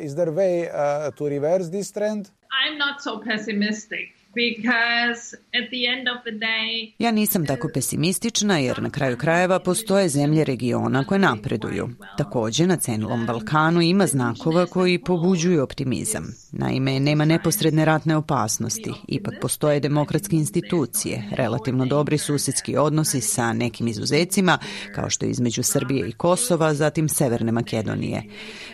Is 0.00 0.14
there 0.14 0.30
way 0.30 0.62
uh, 0.62 1.14
to 1.14 1.28
reverse 1.28 1.70
this 1.70 1.92
trend? 1.92 2.26
I'm 2.26 2.78
not 2.78 3.02
so 3.04 3.30
pessimistic. 3.30 4.17
Ja 6.98 7.10
nisam 7.10 7.46
tako 7.46 7.68
pesimistična 7.74 8.58
jer 8.58 8.82
na 8.82 8.90
kraju 8.90 9.16
krajeva 9.16 9.58
postoje 9.58 10.08
zemlje 10.08 10.44
regiona 10.44 11.04
koje 11.04 11.18
napreduju. 11.18 11.88
Također 12.18 12.68
na 12.68 12.76
cenilom 12.76 13.26
Balkanu 13.26 13.80
ima 13.80 14.06
znakova 14.06 14.66
koji 14.66 14.98
pobuđuju 14.98 15.62
optimizam. 15.62 16.34
Naime, 16.52 17.00
nema 17.00 17.24
neposredne 17.24 17.84
ratne 17.84 18.16
opasnosti, 18.16 18.92
ipak 19.08 19.34
postoje 19.40 19.80
demokratske 19.80 20.36
institucije, 20.36 21.24
relativno 21.30 21.86
dobri 21.86 22.18
susjedski 22.18 22.76
odnosi 22.76 23.20
sa 23.20 23.52
nekim 23.52 23.88
izuzecima, 23.88 24.58
kao 24.94 25.10
što 25.10 25.26
je 25.26 25.30
između 25.30 25.62
Srbije 25.62 26.08
i 26.08 26.12
Kosova, 26.12 26.74
zatim 26.74 27.08
Severne 27.08 27.52
Makedonije. 27.52 28.22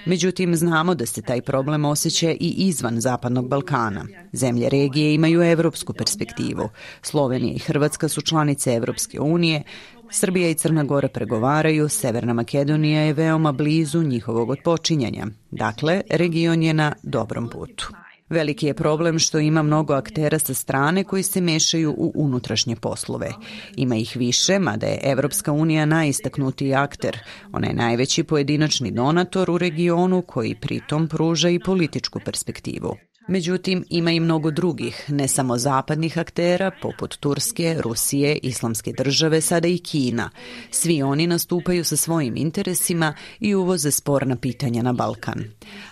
Međutim, 0.07 0.57
znamo 0.57 0.94
da 0.94 1.07
se 1.07 1.22
taj 1.22 1.42
problem 1.42 1.85
osjeća 1.85 2.31
i 2.31 2.55
izvan 2.57 3.00
Zapadnog 3.00 3.48
Balkana. 3.48 4.07
Zemlje 4.33 4.68
regije 4.68 5.14
imaju 5.14 5.42
evropsku 5.55 5.93
perspektivu. 5.93 6.69
Slovenija 7.03 7.55
i 7.55 7.59
Hrvatska 7.59 8.09
su 8.09 8.21
članice 8.21 8.75
Evropske 8.75 9.21
unije, 9.21 9.62
Srbija 10.11 10.49
i 10.49 10.55
Crna 10.55 10.85
Gora 10.85 11.09
pregovaraju, 11.09 11.88
Severna 11.88 12.33
Makedonija 12.33 13.01
je 13.01 13.12
veoma 13.12 13.53
blizu 13.53 14.03
njihovog 14.03 14.51
odpočinjanja. 14.51 15.27
Dakle, 15.51 16.01
region 16.11 16.62
je 16.62 16.75
na 16.75 16.93
dobrom 17.03 17.49
putu. 17.49 17.88
Veliki 18.29 18.67
je 18.67 18.75
problem 18.75 19.19
što 19.19 19.38
ima 19.38 19.62
mnogo 19.62 19.95
aktera 19.95 20.38
sa 20.38 20.55
strane 20.55 21.05
koji 21.05 21.23
se 21.23 21.40
mešaju 21.40 21.95
u 21.99 22.12
unutrašnje 22.14 22.77
poslove. 22.77 23.33
Ima 23.77 23.97
ih 23.97 24.17
više, 24.17 24.59
mada 24.59 24.87
je 24.87 25.01
Evropska 25.03 25.53
unija 25.53 25.87
najistaknutiji 25.87 26.75
akter. 26.75 27.19
Ona 27.53 27.67
je 27.67 27.75
najveći 27.75 28.25
pojedinačni 28.25 28.90
donator 28.90 29.51
u 29.51 29.59
regionu 29.59 30.23
koji 30.23 30.55
pritom 30.55 31.09
pruža 31.09 31.49
i 31.49 31.59
političku 31.59 32.21
perspektivu. 32.25 32.97
Međutim, 33.28 33.84
ima 33.90 34.10
i 34.10 34.20
mnogo 34.20 34.50
drugih, 34.50 35.04
ne 35.08 35.28
samo 35.28 35.58
zapadnih 35.58 36.18
aktera, 36.18 36.70
poput 36.82 37.16
Turske, 37.16 37.76
Rusije, 37.80 38.38
Islamske 38.42 38.92
države, 38.92 39.40
sada 39.40 39.68
i 39.68 39.78
Kina. 39.78 40.30
Svi 40.70 41.02
oni 41.02 41.26
nastupaju 41.26 41.84
sa 41.84 41.96
svojim 41.96 42.37
interesima 42.37 43.14
i 43.40 43.54
uvoze 43.54 43.90
sporna 43.90 44.37
pitanja 44.37 44.82
na 44.82 44.92
Balkan. 44.92 45.44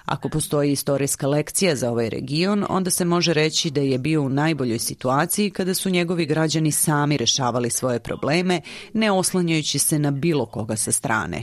Ako 0.04 0.28
postoji 0.28 0.72
istorijska 0.72 1.26
lekcija 1.26 1.76
za 1.76 1.90
ovaj 1.90 2.10
region, 2.10 2.64
onda 2.68 2.90
se 2.90 3.04
može 3.04 3.34
reći 3.34 3.70
da 3.70 3.80
je 3.80 3.98
bio 3.98 4.22
u 4.22 4.28
najboljoj 4.28 4.78
situaciji 4.78 5.50
kada 5.50 5.74
su 5.74 5.90
njegovi 5.90 6.26
građani 6.26 6.72
sami 6.72 7.16
rešavali 7.16 7.70
svoje 7.70 8.00
probleme, 8.00 8.60
ne 8.92 9.10
oslanjajući 9.10 9.78
se 9.78 9.98
na 9.98 10.10
bilo 10.10 10.46
koga 10.46 10.76
sa 10.76 10.92
strane. 10.92 11.42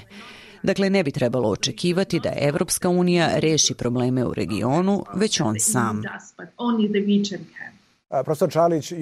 Dakle, 0.63 0.89
ne 0.89 1.03
bi 1.03 1.11
trebalo 1.11 1.49
očekivati 1.49 2.19
da 2.19 2.33
Evropska 2.35 2.89
unija 2.89 3.29
reši 3.35 3.73
probleme 3.73 4.25
u 4.25 4.33
regionu, 4.33 5.03
već 5.15 5.41
on 5.41 5.55
sam. 5.59 6.01
Profesor 8.09 8.51
Čalić, 8.51 8.93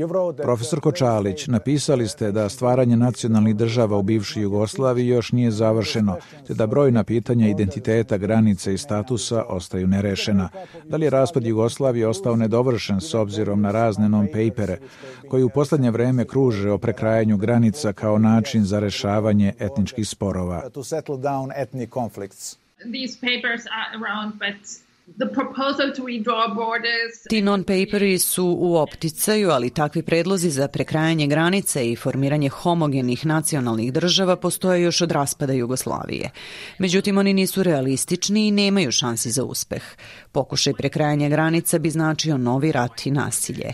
Profesor 0.41 0.79
Kočalić, 0.79 1.47
napisali 1.47 2.07
ste 2.07 2.31
da 2.31 2.49
stvaranje 2.49 2.97
nacionalnih 2.97 3.55
država 3.55 3.97
u 3.97 4.01
bivšoj 4.01 4.43
Jugoslaviji 4.43 5.07
još 5.07 5.31
nije 5.31 5.51
završeno, 5.51 6.17
te 6.47 6.53
da 6.53 6.67
brojna 6.67 7.03
pitanja 7.03 7.47
identiteta, 7.47 8.17
granice 8.17 8.73
i 8.73 8.77
statusa 8.77 9.43
ostaju 9.43 9.87
nerešena. 9.87 10.49
Da 10.83 10.97
li 10.97 11.05
je 11.05 11.09
raspad 11.09 11.45
Jugoslavije 11.45 12.07
ostao 12.07 12.35
nedovršen 12.35 13.01
s 13.01 13.13
obzirom 13.13 13.61
na 13.61 13.71
razne 13.71 14.09
non-papere, 14.09 14.77
koji 15.29 15.43
u 15.43 15.49
poslednje 15.49 15.91
vreme 15.91 16.25
kruže 16.25 16.71
o 16.71 16.77
prekrajanju 16.77 17.37
granica 17.37 17.93
kao 17.93 18.17
način 18.17 18.63
za 18.63 18.79
rešavanje 18.79 19.53
etničkih 19.59 20.07
sporova? 20.07 20.61
These 22.93 23.17
papers 23.21 23.63
are 23.79 23.89
around, 23.97 24.33
but 24.33 24.86
Ti 27.29 27.41
non-paperi 27.41 28.19
su 28.19 28.57
u 28.59 28.75
opticaju, 28.75 29.49
ali 29.49 29.69
takvi 29.69 30.01
predlozi 30.01 30.49
za 30.49 30.67
prekrajanje 30.67 31.27
granice 31.27 31.91
i 31.91 31.95
formiranje 31.95 32.49
homogenih 32.49 33.25
nacionalnih 33.25 33.93
država 33.93 34.35
postoje 34.35 34.81
još 34.81 35.01
od 35.01 35.11
raspada 35.11 35.53
Jugoslavije. 35.53 36.31
Međutim, 36.79 37.17
oni 37.17 37.33
nisu 37.33 37.63
realistični 37.63 38.47
i 38.47 38.51
nemaju 38.51 38.91
šansi 38.91 39.31
za 39.31 39.43
uspeh. 39.43 39.83
Pokušaj 40.31 40.73
prekrajanja 40.73 41.29
granica 41.29 41.79
bi 41.79 41.89
značio 41.89 42.37
novi 42.37 42.71
rat 42.71 43.05
i 43.05 43.11
nasilje. 43.11 43.73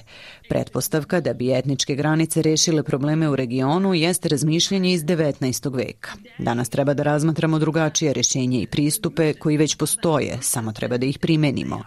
Pretpostavka 0.50 1.22
da 1.22 1.34
bi 1.34 1.54
etničke 1.54 1.96
granice 1.96 2.42
rešile 2.42 2.84
probleme 2.84 3.30
u 3.30 3.36
regionu 3.36 3.94
jeste 3.94 4.30
razmišljanje 4.30 4.94
iz 4.94 5.04
19. 5.04 5.76
veka. 5.76 6.12
Danas 6.38 6.70
treba 6.70 6.94
da 6.94 7.04
razmatramo 7.04 7.60
drugačije 7.60 8.14
rešenje 8.14 8.62
i 8.62 8.68
pristupe 8.68 9.34
koji 9.34 9.58
već 9.58 9.76
postoje, 9.76 10.38
samo 10.42 10.72
treba 10.72 10.98
da 10.98 11.06
ih 11.06 11.20
primenimo. 11.24 11.82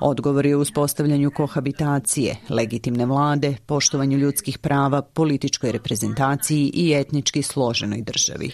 Odgovor 0.00 0.46
je 0.46 0.56
u 0.56 0.60
uspostavljanju 0.60 1.30
kohabitacije, 1.30 2.36
legitimne 2.48 3.06
vlade, 3.06 3.56
poštovanju 3.66 4.18
ljudskih 4.18 4.58
prava, 4.58 5.02
političkoj 5.02 5.72
reprezentaciji 5.72 6.70
i 6.74 6.92
etnički 6.94 7.42
složenoj 7.42 8.02
državi. 8.02 8.50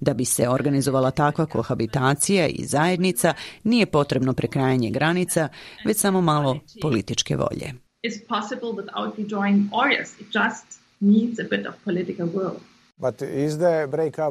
Da 0.00 0.14
bi 0.14 0.24
se 0.24 0.48
organizovala 0.48 1.10
takva 1.10 1.46
kohabitacija 1.46 2.46
i 2.46 2.64
zajednica, 2.64 3.34
nije 3.64 3.86
potrebno 3.86 4.32
prekrajanje 4.32 4.90
granica, 4.90 5.48
već 5.86 5.96
samo 5.96 6.20
malo 6.20 6.58
političke 6.82 7.36
volje. 7.36 7.72
It's 8.02 8.20
possible 8.28 8.70
without 8.80 9.16
rejoining 9.18 9.70
borders. 9.70 10.10
It 10.20 10.26
just 10.34 10.80
needs 11.00 11.38
a 11.38 11.46
bit 11.50 11.66
of 11.66 11.74
political 11.84 12.26
will. 12.26 12.69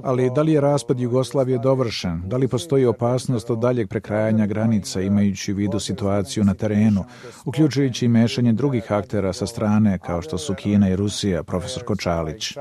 Ali 0.03 0.31
da 0.35 0.41
li 0.41 0.51
je 0.51 0.61
raspad 0.61 0.99
Jugoslavije 0.99 1.57
dovršen? 1.57 2.21
Da 2.25 2.37
li 2.37 2.47
postoji 2.47 2.85
opasnost 2.85 3.49
od 3.49 3.59
daljeg 3.59 3.89
prekrajanja 3.89 4.45
granica 4.45 5.01
imajući 5.01 5.53
u 5.53 5.55
vidu 5.55 5.79
situaciju 5.79 6.43
na 6.43 6.53
terenu, 6.53 7.05
uključujući 7.45 8.05
i 8.05 8.09
mešanje 8.09 8.53
drugih 8.53 8.91
aktera 8.91 9.33
sa 9.33 9.47
strane 9.47 9.99
kao 9.99 10.21
što 10.21 10.37
su 10.37 10.55
Kina 10.55 10.89
i 10.89 10.95
Rusija, 10.95 11.43
profesor 11.43 11.83
Kočalić? 11.83 12.53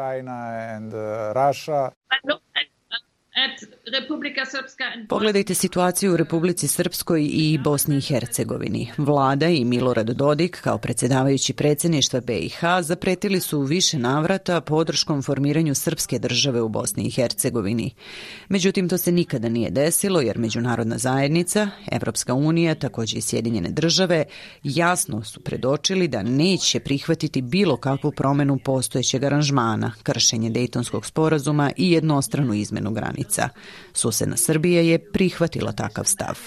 Republika 3.92 4.44
Srpska... 4.46 4.84
Pogledajte 5.08 5.54
situaciju 5.54 6.12
u 6.12 6.16
Republici 6.16 6.68
Srpskoj 6.68 7.28
i 7.32 7.58
Bosni 7.64 7.96
i 7.96 8.00
Hercegovini. 8.00 8.92
Vlada 8.96 9.48
i 9.48 9.64
Milorad 9.64 10.10
Dodik, 10.10 10.60
kao 10.60 10.78
predsjedavajući 10.78 11.52
predsjedništva 11.52 12.20
BiH, 12.20 12.58
zapretili 12.82 13.40
su 13.40 13.60
više 13.60 13.98
navrata 13.98 14.60
podrškom 14.60 15.22
formiranju 15.22 15.74
srpske 15.74 16.18
države 16.18 16.62
u 16.62 16.68
Bosni 16.68 17.06
i 17.06 17.10
Hercegovini. 17.10 17.94
Međutim, 18.48 18.88
to 18.88 18.98
se 18.98 19.12
nikada 19.12 19.48
nije 19.48 19.70
desilo 19.70 20.20
jer 20.20 20.38
međunarodna 20.38 20.98
zajednica, 20.98 21.70
Evropska 21.92 22.34
unija, 22.34 22.74
također 22.74 23.18
i 23.18 23.22
Sjedinjene 23.22 23.70
države, 23.70 24.24
jasno 24.62 25.24
su 25.24 25.40
predočili 25.40 26.08
da 26.08 26.22
neće 26.22 26.80
prihvatiti 26.80 27.42
bilo 27.42 27.76
kakvu 27.76 28.12
promenu 28.12 28.58
postojećeg 28.64 29.24
aranžmana, 29.24 29.92
kršenje 30.02 30.50
Dejtonskog 30.50 31.06
sporazuma 31.06 31.72
i 31.76 31.92
jednostranu 31.92 32.54
izmenu 32.54 32.90
granica. 32.90 33.48
Susedna 33.92 34.36
Srbija 34.36 34.82
je 34.82 35.12
prihvatila 35.12 35.72
takav 35.72 36.04
stav. 36.04 36.38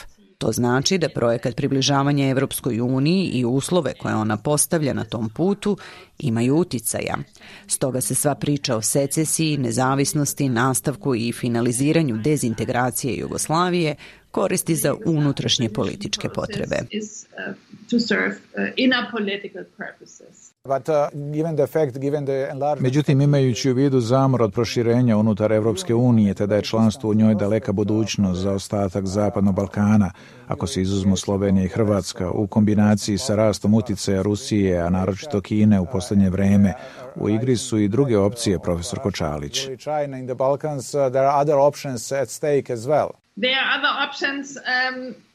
To 0.41 0.51
znači 0.51 0.97
da 0.97 1.09
projekat 1.09 1.55
približavanja 1.55 2.29
Evropskoj 2.29 2.81
uniji 2.81 3.25
i 3.25 3.45
uslove 3.45 3.93
koje 3.93 4.15
ona 4.15 4.37
postavlja 4.37 4.93
na 4.93 5.03
tom 5.03 5.29
putu 5.29 5.77
imaju 6.19 6.55
uticaja. 6.55 7.17
Stoga 7.67 8.01
se 8.01 8.15
sva 8.15 8.35
priča 8.35 8.75
o 8.75 8.81
secesiji, 8.81 9.57
nezavisnosti, 9.57 10.49
nastavku 10.49 11.15
i 11.15 11.31
finaliziranju 11.31 12.17
dezintegracije 12.17 13.17
Jugoslavije 13.17 13.95
koristi 14.31 14.75
za 14.75 14.95
unutrašnje 15.05 15.69
političke 15.69 16.29
potrebe. 16.29 16.77
Međutim, 22.79 23.21
imajući 23.21 23.71
u 23.71 23.73
vidu 23.73 23.99
zamor 23.99 24.41
od 24.41 24.53
proširenja 24.53 25.17
unutar 25.17 25.51
Evropske 25.51 25.93
unije, 25.95 26.33
te 26.33 26.47
da 26.47 26.55
je 26.55 26.61
članstvo 26.61 27.09
u 27.09 27.13
njoj 27.13 27.35
daleka 27.35 27.71
budućnost 27.71 28.41
za 28.41 28.51
ostatak 28.51 29.05
Zapadnog 29.05 29.55
Balkana, 29.55 30.11
ako 30.47 30.67
se 30.67 30.81
izuzmu 30.81 31.17
Slovenija 31.17 31.65
i 31.65 31.67
Hrvatska, 31.67 32.31
u 32.31 32.47
kombinaciji 32.47 33.17
sa 33.17 33.35
rastom 33.35 33.73
uticaja 33.73 34.21
Rusije, 34.21 34.79
a 34.79 34.89
naročito 34.89 35.41
Kine 35.41 35.79
u 35.79 35.85
posljednje 35.85 36.29
vreme, 36.29 36.73
u 37.15 37.29
igri 37.29 37.57
su 37.57 37.77
i 37.77 37.87
druge 37.87 38.17
opcije, 38.17 38.59
profesor 38.59 38.99
Kočalić. 38.99 39.65
There 39.65 39.75
are 41.15 41.41
other 41.41 41.55
options 41.57 42.11
um, 42.11 42.21
as 42.69 42.87
well, 42.87 43.09
they 43.37 43.53
are 43.55 43.81
not 43.81 44.15
very 44.15 44.31
realistic. 45.07 45.30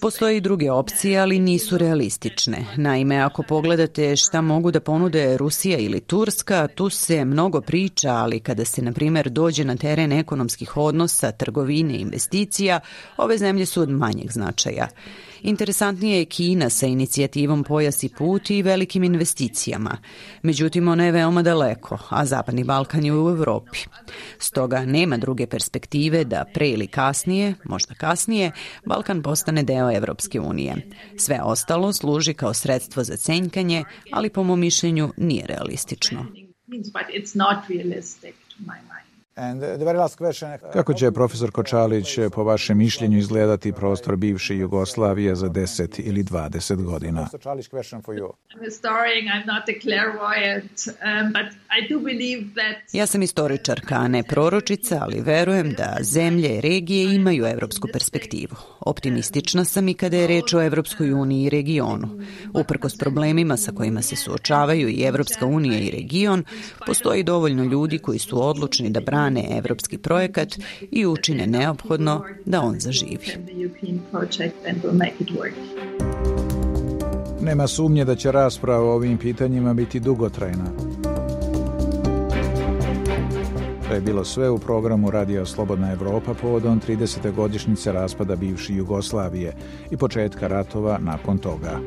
Postoje 0.00 0.36
i 0.36 0.40
druge 0.40 0.70
opcije, 0.70 1.18
ali 1.18 1.38
nisu 1.38 1.78
realistične. 1.78 2.64
Naime, 2.76 3.16
ako 3.16 3.42
pogledate 3.42 4.16
šta 4.16 4.40
mogu 4.40 4.70
da 4.70 4.80
ponude 4.80 5.36
Rusija 5.36 5.78
ili 5.78 6.00
Turska, 6.00 6.68
tu 6.68 6.90
se 6.90 7.24
mnogo 7.24 7.60
priča, 7.60 8.10
ali 8.10 8.40
kada 8.40 8.64
se, 8.64 8.82
na 8.82 8.92
primjer, 8.92 9.30
dođe 9.30 9.64
na 9.64 9.76
teren 9.76 10.12
ekonomskih 10.12 10.76
odnosa, 10.76 11.32
trgovine 11.32 11.94
i 11.94 12.00
investicija, 12.00 12.80
ove 13.16 13.38
zemlje 13.38 13.66
su 13.66 13.82
od 13.82 13.90
manjeg 13.90 14.30
značaja. 14.30 14.88
Interesantnije 15.42 16.18
je 16.18 16.24
Kina 16.24 16.70
sa 16.70 16.86
inicijativom 16.86 17.64
Pojas 17.64 18.02
i 18.02 18.08
put 18.18 18.50
i 18.50 18.62
velikim 18.62 19.04
investicijama. 19.04 19.96
Međutim, 20.42 20.88
ona 20.88 21.04
je 21.04 21.12
veoma 21.12 21.42
daleko, 21.42 21.98
a 22.08 22.26
Zapadni 22.26 22.64
Balkan 22.64 23.04
je 23.04 23.12
u 23.12 23.28
Evropi. 23.28 23.78
Stoga 24.38 24.84
nema 24.84 25.16
druge 25.16 25.46
perspektive 25.46 26.24
da 26.24 26.44
pre 26.54 26.68
ili 26.68 26.86
kasnije, 26.86 27.54
možda 27.64 27.94
kasnije, 27.94 28.52
Balkan 28.86 29.22
postane 29.22 29.62
deo 29.62 29.96
Evropske 29.96 30.40
unije. 30.40 30.90
Sve 31.16 31.40
ostalo 31.42 31.92
služi 31.92 32.34
kao 32.34 32.54
sredstvo 32.54 33.04
za 33.04 33.16
cenjkanje, 33.16 33.84
ali 34.12 34.30
po 34.30 34.42
mom 34.42 34.60
mišljenju 34.60 35.12
nije 35.16 35.46
realistično. 35.46 36.26
Kako 40.72 40.94
će 40.94 41.12
profesor 41.12 41.50
Kočalić 41.50 42.18
po 42.34 42.44
vašem 42.44 42.78
mišljenju 42.78 43.18
izgledati 43.18 43.72
prostor 43.72 44.16
bivše 44.16 44.56
Jugoslavije 44.56 45.34
za 45.34 45.48
10 45.48 46.00
ili 46.04 46.24
20 46.24 46.82
godina? 46.84 47.28
Ja 52.92 53.06
sam 53.06 53.22
istoričarka, 53.22 53.94
a 53.94 54.08
ne 54.08 54.22
proročica, 54.22 54.98
ali 55.02 55.20
verujem 55.20 55.72
da 55.72 55.96
zemlje 56.00 56.56
i 56.56 56.60
regije 56.60 57.14
imaju 57.14 57.46
evropsku 57.46 57.88
perspektivu. 57.92 58.56
Optimistična 58.80 59.64
sam 59.64 59.88
i 59.88 59.94
kada 59.94 60.16
je 60.16 60.26
reč 60.26 60.54
o 60.54 60.62
Evropskoj 60.62 61.12
uniji 61.12 61.44
i 61.44 61.50
regionu. 61.50 62.08
Uprkos 62.54 62.98
problemima 62.98 63.56
sa 63.56 63.72
kojima 63.72 64.02
se 64.02 64.16
suočavaju 64.16 64.88
i 64.88 65.02
Evropska 65.02 65.46
unija 65.46 65.78
i 65.78 65.90
region, 65.90 66.44
postoji 66.86 67.22
dovoljno 67.22 67.64
ljudi 67.64 67.98
koji 67.98 68.18
su 68.18 68.48
odlučni 68.48 68.90
da 68.90 69.00
brane 69.00 69.29
brane 69.30 69.58
evropski 69.58 69.98
projekat 69.98 70.48
i 70.90 71.06
učine 71.06 71.46
neophodno 71.46 72.24
da 72.44 72.60
on 72.62 72.80
zaživi. 72.80 73.26
Nema 77.40 77.66
sumnje 77.66 78.04
da 78.04 78.16
će 78.16 78.32
rasprava 78.32 78.84
o 78.84 78.94
ovim 78.94 79.18
pitanjima 79.18 79.74
biti 79.74 80.00
dugotrajna. 80.00 80.64
To 83.88 83.94
je 83.94 84.00
bilo 84.00 84.24
sve 84.24 84.50
u 84.50 84.58
programu 84.58 85.10
Radio 85.10 85.46
Slobodna 85.46 85.92
Evropa 85.92 86.34
povodom 86.34 86.80
30. 86.88 87.32
godišnjice 87.32 87.92
raspada 87.92 88.36
bivše 88.36 88.74
Jugoslavije 88.74 89.52
i 89.90 89.96
početka 89.96 90.46
ratova 90.46 90.98
nakon 90.98 91.38
toga. 91.38 91.80